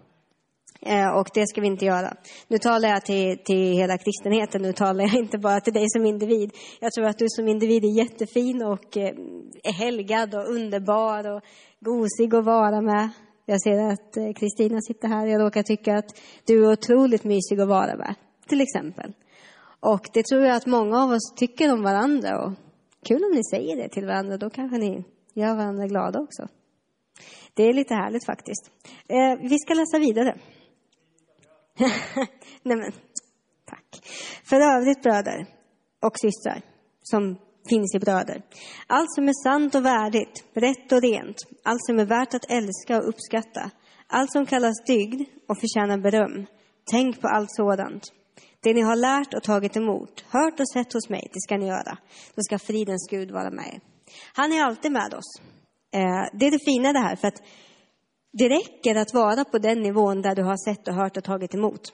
[0.86, 2.16] Eh, och det ska vi inte göra.
[2.48, 6.06] Nu talar jag till, till hela kristenheten, nu talar jag inte bara till dig som
[6.06, 6.50] individ.
[6.80, 9.14] Jag tror att du som individ är jättefin och eh,
[9.64, 11.42] är helgad och underbar och
[11.80, 13.10] gosig att vara med.
[13.46, 15.26] Jag ser att eh, Kristina sitter här.
[15.26, 18.14] Jag råkar tycka att du är otroligt mysig att vara med,
[18.48, 19.12] till exempel.
[19.80, 22.44] Och det tror jag att många av oss tycker om varandra.
[22.44, 22.52] Och
[23.08, 25.04] kul om ni säger det till varandra, då kanske ni
[25.34, 26.48] gör varandra glada också.
[27.54, 28.70] Det är lite härligt faktiskt.
[29.40, 30.34] vi ska läsa vidare.
[32.62, 32.92] Nej men,
[33.64, 34.08] tack.
[34.44, 35.46] För övrigt bröder
[36.02, 36.62] och systrar
[37.02, 38.42] som finns i bröder.
[38.86, 42.98] Allt som är sant och värdigt, rätt och rent, allt som är värt att älska
[42.98, 43.70] och uppskatta,
[44.06, 46.46] allt som kallas dygd och förtjänar beröm.
[46.90, 48.02] Tänk på allt sådant.
[48.62, 51.66] Det ni har lärt och tagit emot, hört och sett hos mig, det ska ni
[51.66, 51.98] göra.
[52.34, 53.80] Då ska fridens Gud vara med er.
[54.34, 55.40] Han är alltid med oss.
[55.94, 57.42] Eh, det är det fina det här, för att
[58.32, 61.54] det räcker att vara på den nivån där du har sett och hört och tagit
[61.54, 61.92] emot.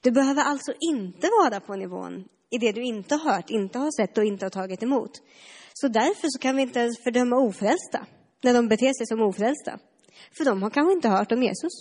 [0.00, 3.90] Du behöver alltså inte vara på nivån i det du inte har hört, inte har
[4.00, 5.10] sett och inte har tagit emot.
[5.74, 8.06] Så därför så kan vi inte ens fördöma ofrälsta
[8.42, 9.78] när de beter sig som ofrälsta.
[10.36, 11.72] För de har kanske inte hört om Jesus.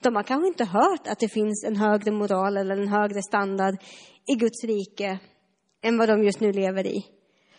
[0.00, 3.74] De har kanske inte hört att det finns en högre moral eller en högre standard
[4.32, 5.18] i Guds rike
[5.82, 7.04] än vad de just nu lever i.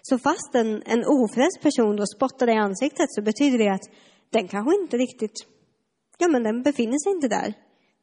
[0.02, 3.90] Så fast en, en ofrälst person då spottar dig i ansiktet så betyder det att
[4.30, 5.48] den kanske inte riktigt
[6.22, 7.54] ja men den befinner sig inte där.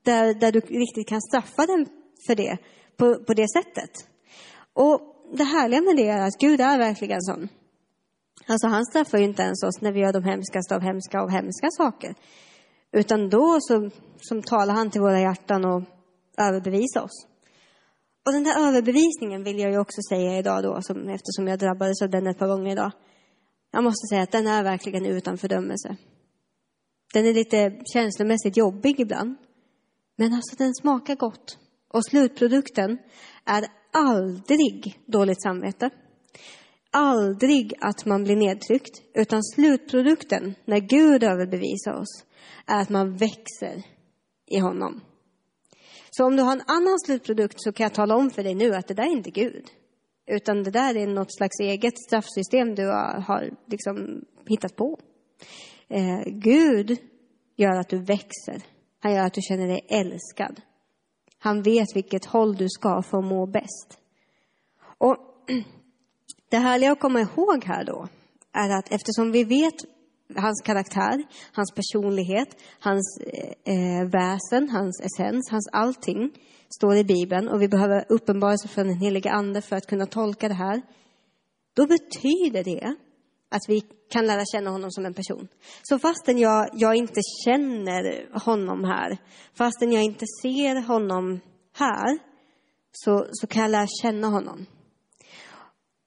[0.04, 1.86] Där, där du riktigt kan straffa den
[2.26, 2.58] för det,
[2.96, 3.90] på, på det sättet.
[4.72, 5.00] Och
[5.32, 7.48] det härliga med det är att Gud är verkligen sån.
[8.46, 11.30] Alltså han straffar ju inte ens oss när vi gör de hemskaste av hemska av
[11.30, 12.14] hemska saker.
[12.92, 13.90] Utan då så,
[14.20, 15.82] som talar han till våra hjärtan och
[16.38, 17.26] överbevisar oss.
[18.26, 22.02] Och den där överbevisningen vill jag ju också säga idag då, som, eftersom jag drabbades
[22.02, 22.90] av den ett par gånger idag.
[23.70, 25.96] Jag måste säga att den är verkligen utan fördömelse.
[27.12, 29.36] Den är lite känslomässigt jobbig ibland.
[30.16, 31.58] Men alltså den smakar gott.
[31.88, 32.98] Och slutprodukten
[33.44, 35.90] är aldrig dåligt samvete.
[36.90, 39.02] Aldrig att man blir nedtryckt.
[39.14, 42.24] Utan slutprodukten, när Gud överbevisar oss,
[42.66, 43.82] är att man växer
[44.46, 45.00] i honom.
[46.10, 48.74] Så om du har en annan slutprodukt så kan jag tala om för dig nu
[48.74, 49.64] att det där är inte Gud.
[50.26, 54.98] Utan det där är något slags eget straffsystem du har, liksom hittat på.
[55.88, 56.98] Eh, Gud
[57.56, 58.62] gör att du växer.
[59.00, 60.60] Han gör att du känner dig älskad.
[61.38, 63.98] Han vet vilket håll du ska för att må bäst.
[64.98, 65.16] Och
[66.50, 68.08] det härliga att komma ihåg här då
[68.52, 69.74] är att eftersom vi vet
[70.36, 72.48] hans karaktär, hans personlighet,
[72.80, 76.30] hans eh, eh, väsen, hans essens, hans allting
[76.78, 80.48] står i Bibeln och vi behöver uppenbarelse från den helige Ande för att kunna tolka
[80.48, 80.82] det här.
[81.74, 82.94] Då betyder det
[83.48, 83.80] att vi
[84.10, 85.48] kan lära känna honom som en person.
[85.82, 89.18] Så fastän jag, jag inte känner honom här,
[89.54, 91.40] fastän jag inte ser honom
[91.74, 92.18] här,
[92.92, 94.66] så, så kan jag lära känna honom.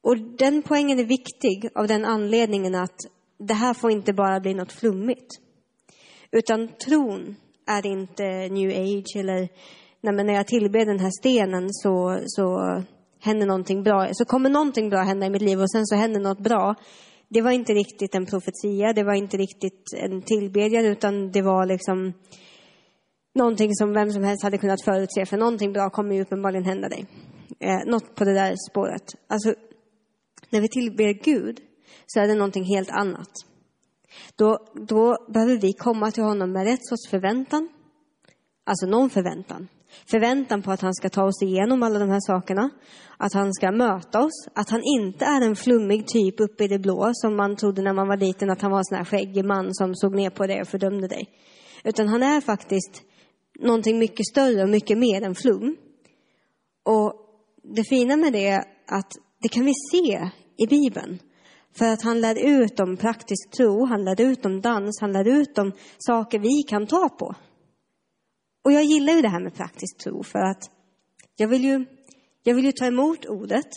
[0.04, 3.00] Och den poängen är viktig av den anledningen att
[3.39, 5.28] det här får inte bara bli något flummigt.
[6.32, 7.36] Utan tron
[7.68, 9.50] är inte new age eller
[10.02, 12.60] nej, när jag tillber den här stenen så, så
[13.20, 14.08] händer någonting bra.
[14.12, 16.76] Så kommer någonting bra hända i mitt liv och sen så händer något bra.
[17.34, 21.66] Det var inte riktigt en profetia, det var inte riktigt en tillbedjan utan det var
[21.66, 22.14] liksom
[23.36, 25.26] någonting som vem som helst hade kunnat förutse.
[25.26, 27.06] För någonting bra kommer ju uppenbarligen hända dig.
[27.60, 29.16] Eh, något på det där spåret.
[29.28, 29.54] Alltså,
[30.50, 31.60] när vi tillber Gud
[32.06, 33.32] så är det någonting helt annat.
[34.36, 34.58] Då,
[34.88, 37.70] då behöver vi komma till honom med rätt sorts förväntan.
[38.64, 39.68] Alltså någon förväntan.
[40.12, 42.70] Förväntan på att han ska ta oss igenom alla de här sakerna.
[43.18, 44.48] Att han ska möta oss.
[44.56, 47.94] Att han inte är en flummig typ uppe i det blå som man trodde när
[47.94, 50.48] man var liten att han var en sån här skäggig man som såg ner på
[50.48, 51.30] dig och fördömde dig.
[51.84, 53.04] Utan han är faktiskt
[53.60, 55.76] någonting mycket större och mycket mer än flum.
[56.84, 57.14] Och
[57.64, 59.12] det fina med det är att
[59.42, 61.20] det kan vi se i Bibeln.
[61.76, 65.28] För att han lär ut om praktisk tro, han lär ut om dans, han lär
[65.28, 67.36] ut om saker vi kan ta på.
[68.64, 70.72] Och jag gillar ju det här med praktisk tro för att
[71.36, 71.86] jag vill ju,
[72.43, 73.68] jag vill ju ta emot ordet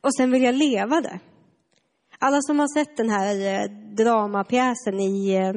[0.00, 1.20] och sen vill jag leva det.
[2.18, 5.52] Alla som har sett den här eh, dramapjäsen i eh,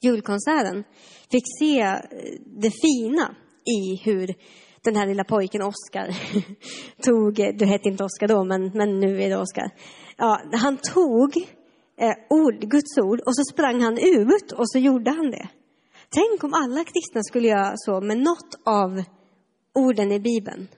[0.00, 0.84] julkonserten
[1.30, 1.98] fick se eh,
[2.46, 4.34] det fina i hur
[4.84, 6.16] den här lilla pojken Oskar
[7.02, 9.70] tog, du hette inte Oskar då, men, men nu är det Oskar.
[10.16, 11.36] Ja, han tog
[12.00, 15.48] eh, ord, Guds ord och så sprang han ut och så gjorde han det.
[16.14, 19.02] Tänk om alla kristna skulle göra så med något av
[19.74, 20.68] orden i Bibeln.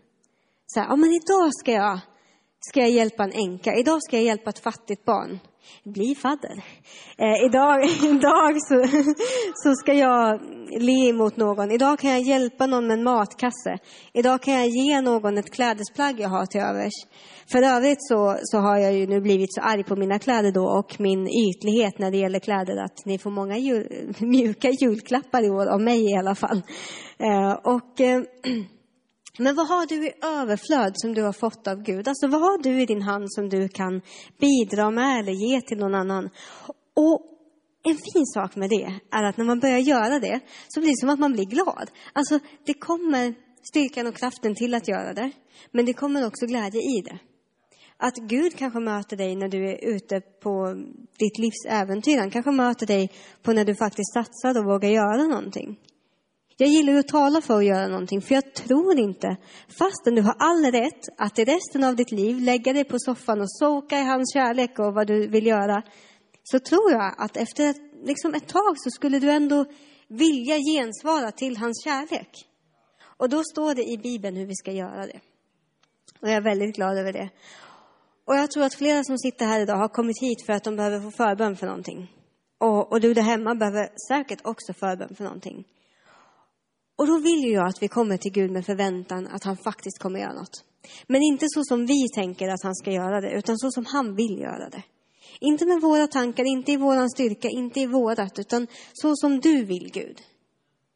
[0.66, 1.98] Så här, ja men idag ska jag,
[2.60, 5.38] ska jag hjälpa en änka, idag ska jag hjälpa ett fattigt barn
[5.84, 6.64] bli fadder.
[7.18, 8.84] Eh, idag idag så,
[9.54, 10.40] så ska jag
[10.80, 11.70] le mot någon.
[11.70, 13.78] Idag kan jag hjälpa någon med en matkasse.
[14.12, 16.92] Idag kan jag ge någon ett klädesplagg jag har till övers.
[17.52, 20.64] För övrigt så, så har jag ju nu blivit så arg på mina kläder då
[20.64, 25.50] och min ytlighet när det gäller kläder att ni får många jul, mjuka julklappar i
[25.50, 26.62] år, av mig i alla fall.
[27.18, 28.00] Eh, och...
[28.00, 28.22] Eh,
[29.38, 32.08] Men vad har du i överflöd som du har fått av Gud?
[32.08, 34.00] Alltså vad har du i din hand som du kan
[34.40, 36.30] bidra med eller ge till någon annan?
[36.94, 37.32] Och
[37.84, 41.00] en fin sak med det är att när man börjar göra det så blir det
[41.00, 41.90] som att man blir glad.
[42.12, 45.30] Alltså det kommer styrkan och kraften till att göra det.
[45.70, 47.18] Men det kommer också glädje i det.
[47.96, 50.74] Att Gud kanske möter dig när du är ute på
[51.18, 52.18] ditt livs äventyr.
[52.18, 53.10] Han kanske möter dig
[53.42, 55.78] på när du faktiskt satsar och vågar göra någonting.
[56.56, 59.36] Jag gillar att tala för att göra någonting, för jag tror inte,
[59.78, 63.40] fastän du har all rätt att i resten av ditt liv lägga dig på soffan
[63.40, 65.82] och soka i hans kärlek och vad du vill göra,
[66.42, 69.64] så tror jag att efter ett, liksom ett tag så skulle du ändå
[70.08, 72.48] vilja gensvara till hans kärlek.
[73.16, 75.20] Och då står det i Bibeln hur vi ska göra det.
[76.20, 77.30] Och jag är väldigt glad över det.
[78.24, 80.76] Och jag tror att flera som sitter här idag har kommit hit för att de
[80.76, 82.12] behöver få förbön för någonting.
[82.58, 85.64] Och, och du där hemma behöver säkert också förbön för någonting.
[86.96, 90.20] Och då vill jag att vi kommer till Gud med förväntan att han faktiskt kommer
[90.20, 90.64] göra något.
[91.06, 94.14] Men inte så som vi tänker att han ska göra det, utan så som han
[94.14, 94.82] vill göra det.
[95.40, 99.64] Inte med våra tankar, inte i våran styrka, inte i vårat, utan så som du
[99.64, 100.20] vill, Gud.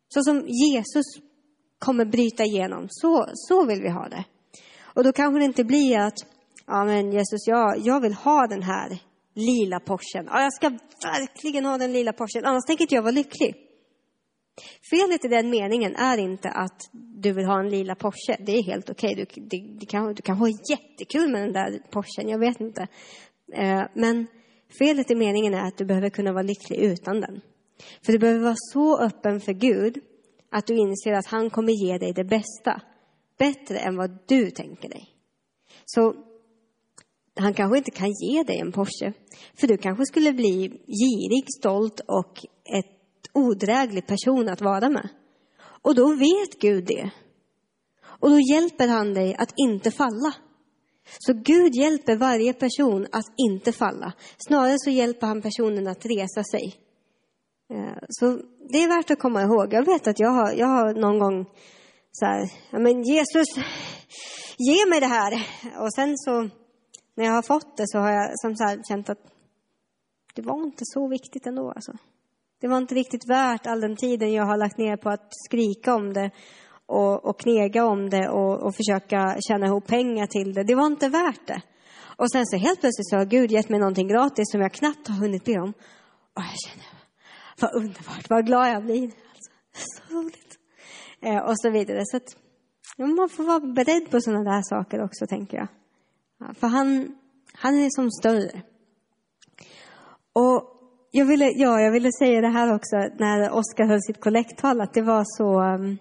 [0.09, 1.07] Så som Jesus
[1.79, 4.25] kommer bryta igenom, så, så vill vi ha det.
[4.83, 6.19] Och då kanske det inte blir att,
[6.67, 8.99] ja men Jesus, jag, jag vill ha den här
[9.35, 10.25] lila Porschen.
[10.27, 10.71] Ja, jag ska
[11.03, 13.66] verkligen ha den lila Porschen, annars tänker inte jag vara lycklig.
[14.91, 18.37] Felet i den meningen är inte att du vill ha en lila Porsche.
[18.39, 19.13] Det är helt okej.
[19.13, 19.25] Okay.
[19.35, 22.89] Du, du, du, kan, du kan ha jättekul med den där Porschen, jag vet inte.
[23.53, 24.27] Eh, men
[24.79, 27.41] felet i meningen är att du behöver kunna vara lycklig utan den.
[28.07, 29.99] För du behöver vara så öppen för Gud
[30.51, 32.81] att du inser att han kommer ge dig det bästa.
[33.39, 35.05] Bättre än vad du tänker dig.
[35.85, 36.15] Så
[37.37, 39.13] han kanske inte kan ge dig en Porsche.
[39.61, 42.47] För du kanske skulle bli girig, stolt och
[42.79, 42.96] ett
[43.37, 45.09] odräglig person att vara med.
[45.83, 47.11] Och då vet Gud det.
[48.21, 50.35] Och då hjälper han dig att inte falla.
[51.19, 54.13] Så Gud hjälper varje person att inte falla.
[54.39, 56.75] Snarare så hjälper han personen att resa sig.
[57.71, 59.73] Eh, så det är värt att komma ihåg.
[59.73, 61.47] Jag vet att jag har, jag har någon gång
[62.13, 63.49] så här, ja men Jesus,
[64.59, 65.33] ge mig det här.
[65.83, 66.43] Och sen så,
[67.15, 69.21] när jag har fått det så har jag som så här, känt att
[70.35, 71.93] det var inte så viktigt ändå alltså.
[72.61, 75.95] Det var inte riktigt värt all den tiden jag har lagt ner på att skrika
[75.95, 76.31] om det
[76.87, 80.65] och, och knega om det och, och försöka tjäna ihop pengar till det.
[80.65, 81.63] Det var inte värt det.
[82.19, 85.09] Och sen så helt plötsligt så har Gud gett mig någonting gratis som jag knappt
[85.09, 85.73] har hunnit be om.
[86.35, 86.87] Och jag känner,
[87.61, 89.05] vad underbart, vad glad jag blir.
[89.05, 89.51] Alltså,
[90.09, 90.59] så roligt.
[91.21, 92.03] Eh, och så vidare.
[92.05, 92.37] Så att,
[92.97, 95.69] Ja, man får vara beredd på sådana där saker också, tänker jag.
[96.39, 97.19] Ja, för han,
[97.53, 98.63] han är som större.
[100.33, 100.76] Och
[101.11, 104.95] jag ville, ja, jag ville säga det här också när Oskar höll sitt kollekttal, att
[104.95, 105.99] det var så um,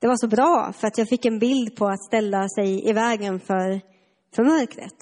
[0.00, 2.92] det var så bra, för att jag fick en bild på att ställa sig i
[2.92, 3.80] vägen för,
[4.34, 4.94] för mörkret.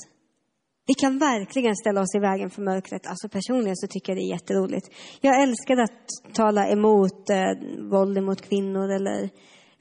[0.86, 3.06] Vi kan verkligen ställa oss i vägen för mörkret.
[3.06, 4.86] Alltså personligen så tycker jag det är jätteroligt.
[5.20, 9.30] Jag älskar att tala emot eh, våld mot kvinnor eller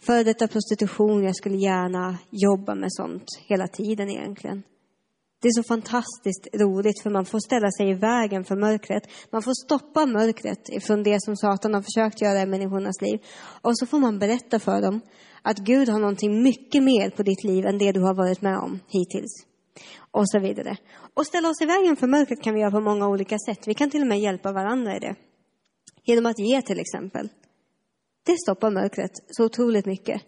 [0.05, 1.23] före detta prostitution.
[1.23, 4.63] Jag skulle gärna jobba med sånt hela tiden egentligen.
[5.45, 9.03] Det är så fantastiskt roligt för man får ställa sig i vägen för mörkret.
[9.31, 13.19] Man får stoppa mörkret ifrån det som Satan har försökt göra i människornas liv.
[13.61, 15.01] Och så får man berätta för dem
[15.41, 18.57] att Gud har någonting mycket mer på ditt liv än det du har varit med
[18.57, 19.45] om hittills.
[20.11, 20.77] Och så vidare.
[21.13, 23.67] Och ställa oss i vägen för mörkret kan vi göra på många olika sätt.
[23.67, 25.15] Vi kan till och med hjälpa varandra i det.
[26.03, 27.29] Genom att ge till exempel.
[28.25, 30.21] Det stoppar mörkret så otroligt mycket.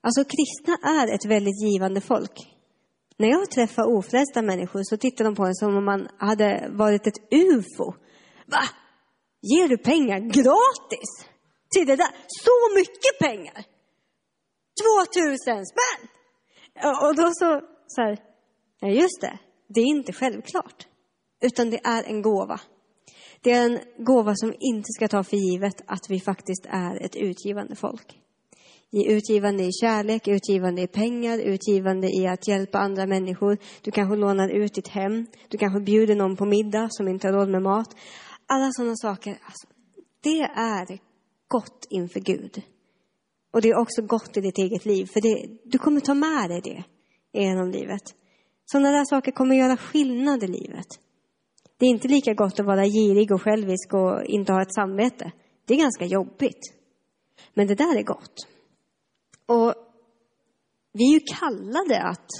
[0.00, 2.59] Alltså kristna är ett väldigt givande folk.
[3.20, 7.06] När jag träffar ofrälsta människor så tittar de på en som om man hade varit
[7.06, 7.92] ett ufo.
[8.46, 8.62] Va?
[9.42, 11.10] Ger du pengar gratis?
[11.70, 12.10] Till det där?
[12.26, 13.64] Så mycket pengar?
[15.14, 16.08] 2000 spänn!
[17.02, 18.18] Och då så, så här,
[18.80, 20.86] ja just det, det är inte självklart.
[21.40, 22.60] Utan det är en gåva.
[23.40, 27.16] Det är en gåva som inte ska ta för givet att vi faktiskt är ett
[27.16, 28.18] utgivande folk.
[28.92, 33.58] Utgivande i kärlek, utgivande i pengar, utgivande i att hjälpa andra människor.
[33.82, 35.26] Du kanske lånar ut ditt hem.
[35.48, 37.96] Du kanske bjuder någon på middag som inte har råd med mat.
[38.46, 39.66] Alla sådana saker, alltså,
[40.22, 40.98] det är
[41.48, 42.62] gott inför Gud.
[43.52, 46.50] Och det är också gott i ditt eget liv, för det, du kommer ta med
[46.50, 46.84] dig det
[47.40, 48.14] genom livet.
[48.64, 50.86] Sådana där saker kommer göra skillnad i livet.
[51.78, 55.32] Det är inte lika gott att vara girig och självisk och inte ha ett samvete.
[55.66, 56.60] Det är ganska jobbigt.
[57.54, 58.46] Men det där är gott.
[59.52, 59.74] Och
[60.92, 62.30] vi är ju kallade att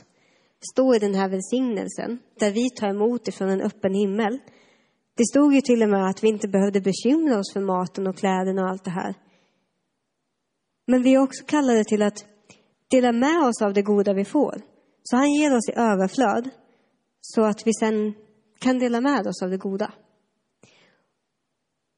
[0.72, 4.38] stå i den här välsignelsen, där vi tar emot ifrån en öppen himmel.
[5.16, 8.16] Det stod ju till och med att vi inte behövde bekymra oss för maten och
[8.16, 9.14] kläderna och allt det här.
[10.86, 12.24] Men vi är också kallade till att
[12.90, 14.62] dela med oss av det goda vi får.
[15.02, 16.50] Så han ger oss i överflöd,
[17.20, 18.14] så att vi sen
[18.58, 19.92] kan dela med oss av det goda.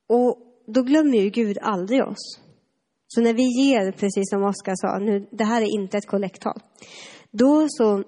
[0.09, 2.42] Och då glömmer ju Gud aldrig oss.
[3.15, 6.61] Så när vi ger, precis som Oskar sa, nu, det här är inte ett kollekttal,
[7.31, 8.05] då så,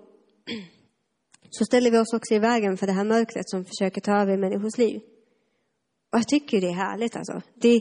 [1.51, 4.37] så ställer vi oss också i vägen för det här mörkret som försöker ta över
[4.37, 5.01] människors liv.
[6.13, 7.43] Och jag tycker det är härligt alltså.
[7.55, 7.81] Det,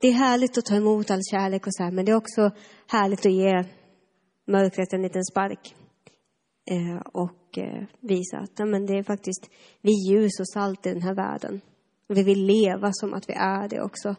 [0.00, 2.50] det är härligt att ta emot all kärlek och så här, men det är också
[2.86, 3.64] härligt att ge
[4.46, 5.74] mörkret en liten spark.
[6.70, 9.50] Eh, och eh, visa att ja, men det är faktiskt,
[9.82, 11.60] vi är ljus och salt i den här världen.
[12.08, 14.16] Vi vill leva som att vi är det också.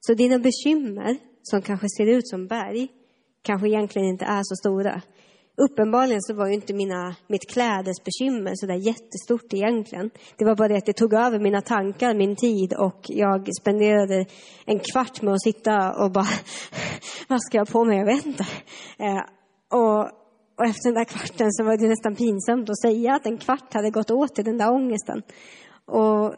[0.00, 1.18] Så dina bekymmer,
[1.50, 2.88] som kanske ser ut som berg,
[3.42, 5.02] kanske egentligen inte är så stora.
[5.56, 10.10] Uppenbarligen så var ju inte mina, mitt klädesbekymmer så där jättestort egentligen.
[10.36, 14.26] Det var bara det att det tog över mina tankar, min tid och jag spenderade
[14.64, 16.28] en kvart med att sitta och bara,
[17.28, 17.98] vad ska jag på mig?
[17.98, 18.46] Jag vet inte.
[18.98, 19.22] Eh,
[19.70, 20.00] och,
[20.58, 23.74] och efter den där kvarten så var det nästan pinsamt att säga att en kvart
[23.74, 25.22] hade gått åt till den där ångesten.
[25.86, 26.34] Och,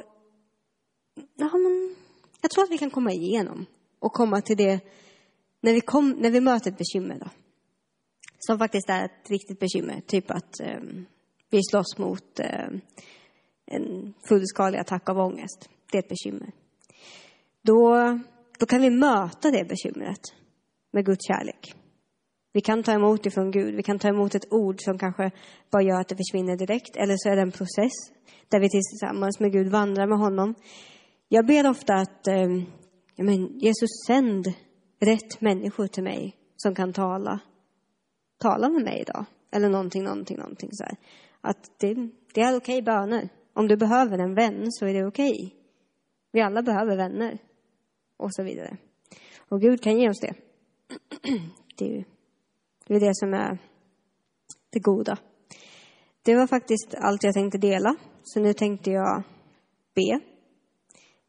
[1.37, 1.97] ja men,
[2.43, 3.67] jag tror att vi kan komma igenom
[4.01, 4.81] och komma till det
[5.61, 7.19] när vi, kom, när vi möter ett bekymmer.
[7.19, 7.31] Då.
[8.39, 10.01] Som faktiskt är ett riktigt bekymmer.
[10.07, 10.81] Typ att eh,
[11.51, 12.69] vi slåss mot eh,
[13.67, 15.69] en fullskalig attack av ångest.
[15.93, 16.53] Det är ett bekymmer.
[17.63, 17.97] Då,
[18.59, 20.21] då kan vi möta det bekymret
[20.93, 21.75] med Guds kärlek.
[22.53, 23.75] Vi kan ta emot det från Gud.
[23.75, 25.31] Vi kan ta emot ett ord som kanske
[25.71, 26.97] bara gör att det försvinner direkt.
[26.97, 27.93] Eller så är det en process
[28.49, 30.55] där vi tillsammans med Gud vandrar med honom.
[31.29, 32.49] Jag ber ofta att eh,
[33.19, 34.47] ja, men Jesus sänd
[35.01, 37.41] rätt människor till mig som kan tala.
[38.39, 39.25] Tala med mig idag.
[39.51, 40.97] Eller någonting, någonting, någonting så här.
[41.41, 41.95] Att det,
[42.35, 43.29] det är okej okay böner.
[43.53, 45.31] Om du behöver en vän så är det okej.
[45.31, 45.51] Okay.
[46.33, 47.39] Vi alla behöver vänner.
[48.17, 48.77] Och så vidare.
[49.49, 50.35] Och Gud kan ge oss det.
[51.79, 52.05] Det är,
[52.87, 53.59] det är det som är
[54.71, 55.19] det goda.
[56.23, 57.97] Det var faktiskt allt jag tänkte dela.
[58.23, 59.23] Så nu tänkte jag
[59.95, 60.21] be.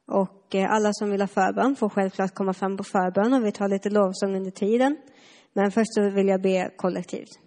[0.09, 3.51] Och eh, alla som vill ha förbön får självklart komma fram på förbön och vi
[3.51, 4.97] tar lite lovsång under tiden.
[5.53, 7.39] Men först så vill jag be kollektivt.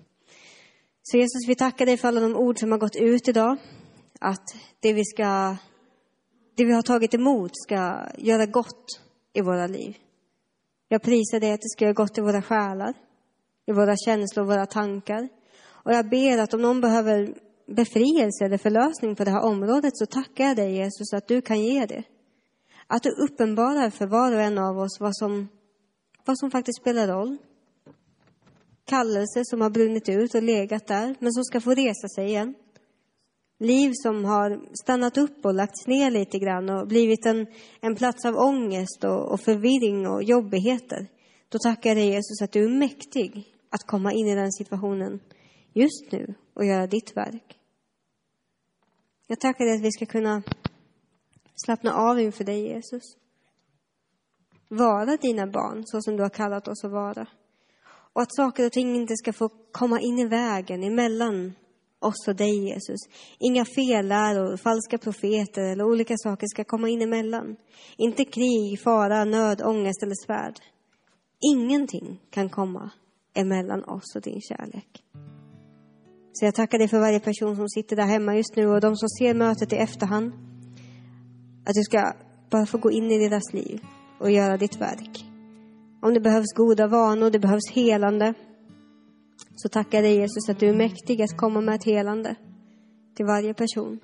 [1.02, 3.56] Så Jesus, vi tackar dig för alla de ord som har gått ut idag.
[4.20, 5.56] Att det vi ska,
[6.56, 9.00] det vi har tagit emot ska göra gott
[9.32, 9.96] i våra liv.
[10.88, 12.94] Jag prisar dig att det ska göra gott i våra själar,
[13.66, 15.28] i våra känslor, våra tankar.
[15.64, 17.34] Och jag ber att om någon behöver
[17.66, 21.60] befrielse eller förlösning på det här området så tackar jag dig Jesus att du kan
[21.60, 22.02] ge det.
[22.86, 25.48] Att du uppenbarar för var och en av oss vad som,
[26.24, 27.36] vad som faktiskt spelar roll.
[28.84, 32.54] Kallelse som har brunnit ut och legat där, men som ska få resa sig igen.
[33.58, 37.46] Liv som har stannat upp och lagts ner lite grann och blivit en,
[37.80, 41.06] en plats av ångest och, och förvirring och jobbigheter.
[41.48, 45.20] Då tackar jag dig Jesus att du är mäktig att komma in i den situationen
[45.72, 47.58] just nu och göra ditt verk.
[49.26, 50.42] Jag tackar dig att vi ska kunna
[51.64, 53.02] slappna av inför dig Jesus.
[54.68, 57.26] Vara dina barn så som du har kallat oss att vara.
[58.12, 61.52] Och att saker och ting inte ska få komma in i vägen emellan
[62.02, 63.00] oss och dig, Jesus.
[63.38, 67.56] Inga felläror, falska profeter eller olika saker ska komma in emellan.
[67.96, 70.58] Inte krig, fara, nöd, ångest eller svärd.
[71.54, 72.90] Ingenting kan komma
[73.34, 75.02] emellan oss och din kärlek.
[76.32, 78.96] Så jag tackar dig för varje person som sitter där hemma just nu och de
[78.96, 80.51] som ser mötet i efterhand.
[81.64, 82.12] Att du ska
[82.50, 83.80] bara få gå in i deras liv
[84.20, 85.24] och göra ditt verk.
[86.02, 88.34] Om det behövs goda vanor, det behövs helande,
[89.54, 92.34] så tackar jag dig Jesus att du är mäktig att komma med ett helande
[93.16, 94.00] till varje person.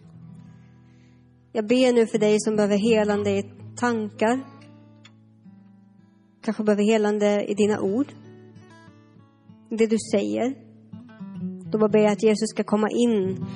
[1.52, 3.42] Jag ber nu för dig som behöver helande i
[3.76, 4.40] tankar,
[6.42, 8.06] kanske behöver helande i dina ord,
[9.70, 10.54] det du säger.
[11.70, 13.46] Då bara ber jag att Jesus ska komma in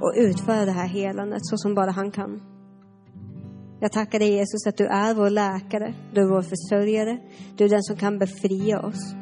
[0.00, 2.40] och utföra det här helandet så som bara han kan.
[3.80, 7.18] Jag tackar dig Jesus att du är vår läkare, du är vår försörjare,
[7.56, 9.14] du är den som kan befria oss.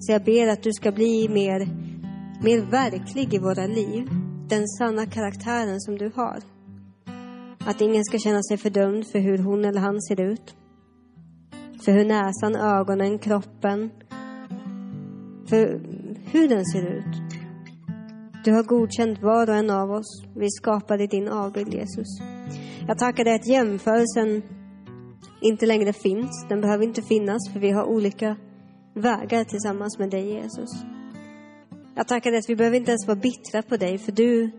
[0.00, 1.66] Så jag ber att du ska bli mer,
[2.42, 4.08] mer verklig i våra liv.
[4.48, 6.38] Den sanna karaktären som du har.
[7.58, 10.54] Att ingen ska känna sig fördömd för hur hon eller han ser ut.
[11.84, 13.90] För hur näsan, ögonen, kroppen,
[15.48, 15.80] för
[16.32, 17.27] hur den ser ut.
[18.48, 20.22] Du har godkänt var och en av oss.
[20.36, 22.06] Vi skapade din avbild, Jesus.
[22.86, 24.42] Jag tackar dig att jämförelsen
[25.40, 26.46] inte längre finns.
[26.48, 28.36] Den behöver inte finnas, för vi har olika
[28.94, 30.70] vägar tillsammans med dig, Jesus.
[31.94, 34.50] Jag tackar dig att vi behöver inte ens vara bittra på dig, för du,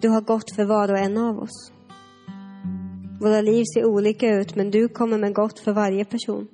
[0.00, 1.72] du har gått för var och en av oss.
[3.20, 6.48] Våra liv ser olika ut, men du kommer med gott för varje person.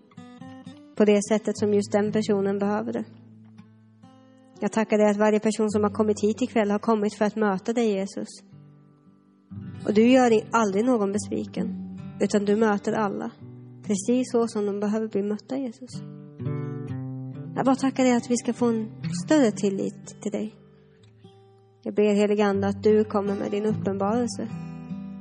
[0.97, 3.05] På det sättet som just den personen behöver det.
[4.63, 7.37] Jag tackar dig att varje person som har kommit hit ikväll har kommit för att
[7.37, 8.29] möta dig, Jesus.
[9.87, 13.31] Och du gör aldrig någon besviken, utan du möter alla.
[13.87, 15.91] Precis så som de behöver bli mötta, Jesus.
[17.57, 18.91] Jag bara tackar dig att vi ska få en
[19.27, 20.55] större tillit till dig.
[21.83, 24.49] Jag ber helige Ande att du kommer med din uppenbarelse.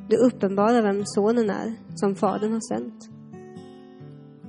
[0.09, 3.09] Du uppenbarar vem sonen är, som Fadern har sänt.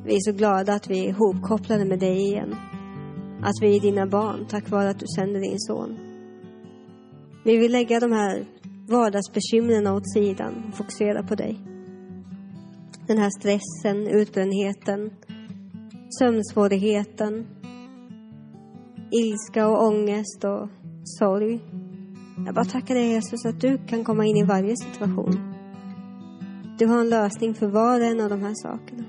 [0.05, 2.57] Vi är så glada att vi är ihopkopplade med dig igen.
[3.43, 5.99] Att vi är dina barn, tack vare att du sänder din son.
[7.45, 8.45] Vi vill lägga de här
[8.89, 11.59] vardagsbekymren åt sidan och fokusera på dig.
[13.07, 15.11] Den här stressen, utbrändheten,
[16.19, 17.47] sömnsvårigheten,
[19.11, 20.69] ilska och ångest och
[21.05, 21.61] sorg.
[22.47, 25.55] Jag bara tackar dig Jesus att du kan komma in i varje situation.
[26.79, 29.05] Du har en lösning för var och en av de här sakerna.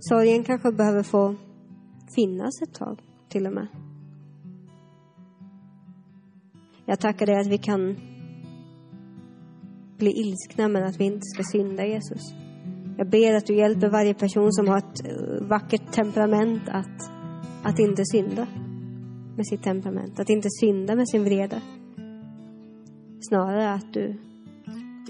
[0.00, 1.36] Sorgen kanske behöver få
[2.14, 3.66] finnas ett tag till och med.
[6.86, 7.96] Jag tackar dig att vi kan
[9.98, 12.34] bli ilskna men att vi inte ska synda Jesus.
[12.98, 17.10] Jag ber att du hjälper varje person som har ett eh, vackert temperament att,
[17.62, 18.46] att inte synda
[19.36, 21.62] med sitt temperament, att inte synda med sin vrede.
[23.20, 24.16] Snarare att du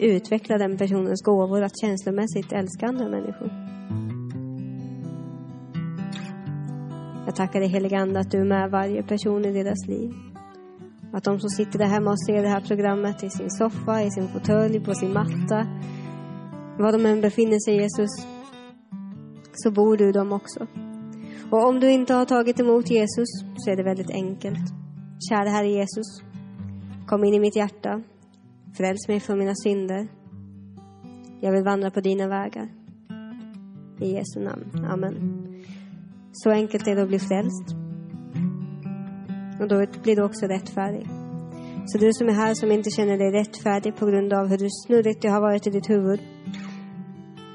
[0.01, 3.51] utvecklar den personens gåvor att känslomässigt älska andra människor.
[7.33, 10.11] Jag tackar dig helige Ande att du är med varje person i deras liv.
[11.13, 14.11] Att de som sitter där hemma och ser det här programmet i sin soffa, i
[14.11, 15.67] sin fåtölj, på sin matta,
[16.79, 18.11] var de än befinner sig Jesus,
[19.53, 20.67] så bor du dem också.
[21.51, 24.73] Och om du inte har tagit emot Jesus så är det väldigt enkelt.
[25.31, 26.23] Kära Herre Jesus,
[27.07, 28.03] kom in i mitt hjärta.
[28.77, 30.09] Fräls mig från mina synder.
[31.41, 32.69] Jag vill vandra på dina vägar.
[34.01, 34.87] I Jesu namn.
[34.91, 35.49] Amen.
[36.33, 37.77] Så enkelt är det att bli frälst.
[39.61, 41.09] Och då blir du också rättfärdig.
[41.87, 45.23] Så du som är här som inte känner dig rättfärdig på grund av hur snurrigt
[45.23, 46.21] det har varit i ditt huvud.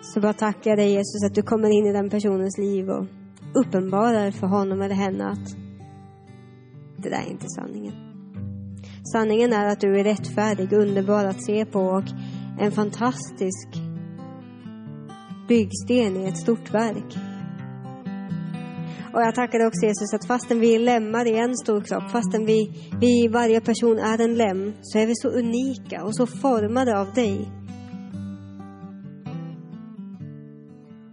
[0.01, 3.05] Så bara tackar jag dig Jesus att du kommer in i den personens liv och
[3.55, 5.55] uppenbarar för honom eller henne att
[6.97, 7.93] det där är inte sanningen.
[9.13, 12.03] Sanningen är att du är rättfärdig, underbar att se på och
[12.59, 13.67] en fantastisk
[15.47, 17.26] byggsten i ett stort verk.
[19.14, 22.12] Och jag tackar dig också Jesus att fastän vi är lemmar i en stor kropp,
[22.12, 26.28] fastän vi, vi varje person är en lem, så är vi så unika och så
[26.28, 27.51] formade av dig.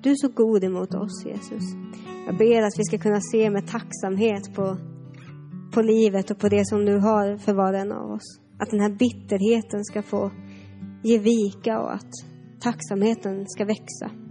[0.02, 1.62] Du är så god emot oss, Jesus.
[2.26, 4.76] Jag ber att vi ska kunna se med tacksamhet på,
[5.74, 8.40] på livet och på det som du har för var och en av oss.
[8.58, 10.30] Att den här bitterheten ska få
[11.02, 12.12] ge vika och att
[12.60, 14.23] tacksamheten ska växa.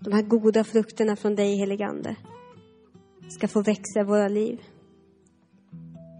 [0.00, 2.16] De här goda frukterna från dig, heligande,
[3.28, 4.60] ska få växa i våra liv.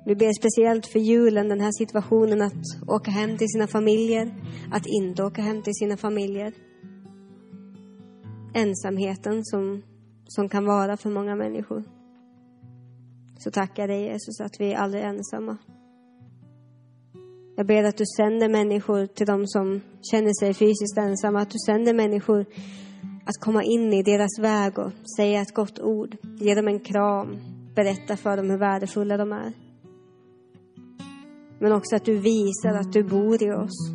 [0.06, 4.34] Vi ber speciellt för julen, den här situationen att åka hem till sina familjer,
[4.72, 6.52] att inte åka hem till sina familjer.
[8.54, 9.82] Ensamheten som,
[10.28, 11.84] som kan vara för många människor.
[13.38, 15.56] Så tackar dig Jesus att vi aldrig är ensamma.
[17.56, 21.58] Jag ber att du sänder människor till de som känner sig fysiskt ensamma, att du
[21.66, 22.46] sänder människor
[23.30, 27.38] att komma in i deras väg och säga ett gott ord, ge dem en kram,
[27.74, 29.52] berätta för dem hur värdefulla de är.
[31.58, 33.90] Men också att du visar att du bor i oss.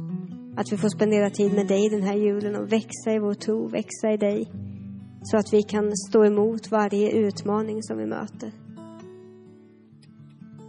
[0.58, 3.68] Att vi får spendera tid med dig den här julen och växa i vår tro,
[3.68, 4.52] växa i dig.
[5.24, 8.52] Så att vi kan stå emot varje utmaning som vi möter.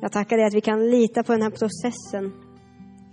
[0.01, 2.46] Jag tackar dig att vi kan lita på den här processen.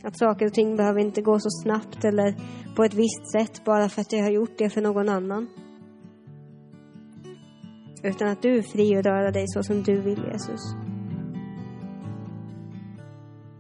[0.04, 2.36] Att saker och ting behöver inte gå så snabbt eller
[2.76, 5.50] på ett visst sätt bara för att jag har gjort det för någon annan.
[8.04, 10.62] Utan att du är fri att röra dig så som du vill, Jesus.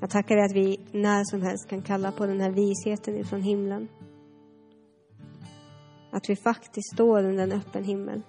[0.02, 3.41] Jag tackar dig att vi när som helst kan kalla på den här visheten ifrån
[3.41, 3.88] himlen.
[6.12, 8.22] Att vi faktiskt står under en öppen himmel.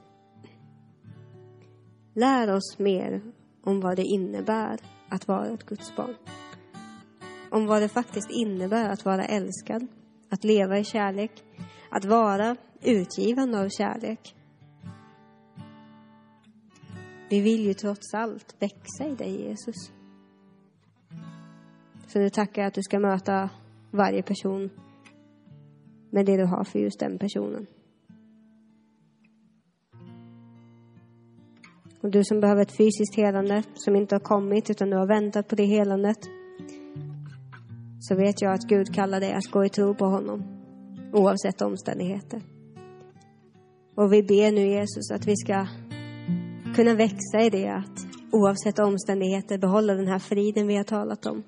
[2.14, 3.22] Lär oss mer
[3.64, 6.14] om vad det innebär att vara ett Guds barn.
[7.54, 9.86] Om vad det faktiskt innebär att vara älskad,
[10.30, 11.44] att leva i kärlek,
[11.90, 14.34] att vara utgivande av kärlek.
[17.30, 19.92] Vi vill ju trots allt växa i dig, Jesus.
[22.06, 23.50] Så nu tackar jag att du ska möta
[23.90, 24.70] varje person
[26.10, 27.66] med det du har för just den personen.
[32.00, 35.48] Och du som behöver ett fysiskt helande, som inte har kommit utan du har väntat
[35.48, 36.18] på det helandet,
[38.08, 40.42] så vet jag att Gud kallar dig att gå i tro på honom,
[41.12, 42.42] oavsett omständigheter.
[43.94, 45.66] Och vi ber nu Jesus att vi ska
[46.76, 51.42] kunna växa i det, att oavsett omständigheter behålla den här friden vi har talat om.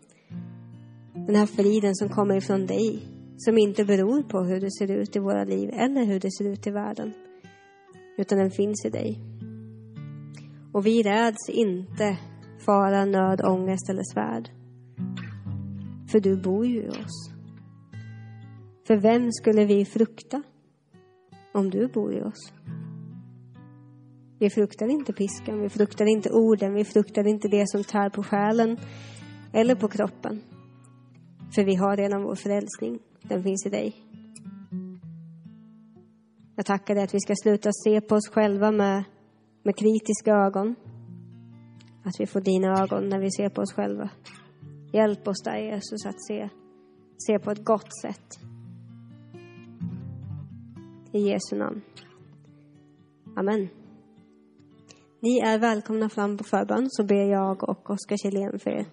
[1.15, 3.03] Den här friden som kommer ifrån dig,
[3.37, 6.53] som inte beror på hur det ser ut i våra liv eller hur det ser
[6.53, 7.13] ut i världen,
[8.19, 9.21] utan den finns i dig.
[10.73, 12.19] Och vi räds inte
[12.67, 14.51] fara, nöd, ångest eller svärd.
[16.11, 17.31] För du bor ju i oss.
[18.87, 20.43] För vem skulle vi frukta
[21.55, 22.53] om du bor i oss?
[24.39, 28.23] Vi fruktar inte piskan, vi fruktar inte orden, vi fruktar inte det som tär på
[28.23, 28.77] själen
[29.53, 30.41] eller på kroppen.
[31.55, 32.99] För vi har redan vår frälsning.
[33.23, 33.95] Den finns i dig.
[36.57, 39.05] Jag tackar dig att vi ska sluta se på oss själva med,
[39.63, 40.75] med kritiska ögon.
[42.05, 44.11] Att vi får dina ögon när vi ser på oss själva.
[44.93, 46.49] Hjälp oss där Jesus att se,
[47.19, 48.39] se på ett gott sätt.
[51.13, 51.83] I Jesu namn.
[53.37, 53.69] Amen.
[55.21, 58.87] Ni är välkomna fram på förbön så ber jag och Oskar Kjellén för er.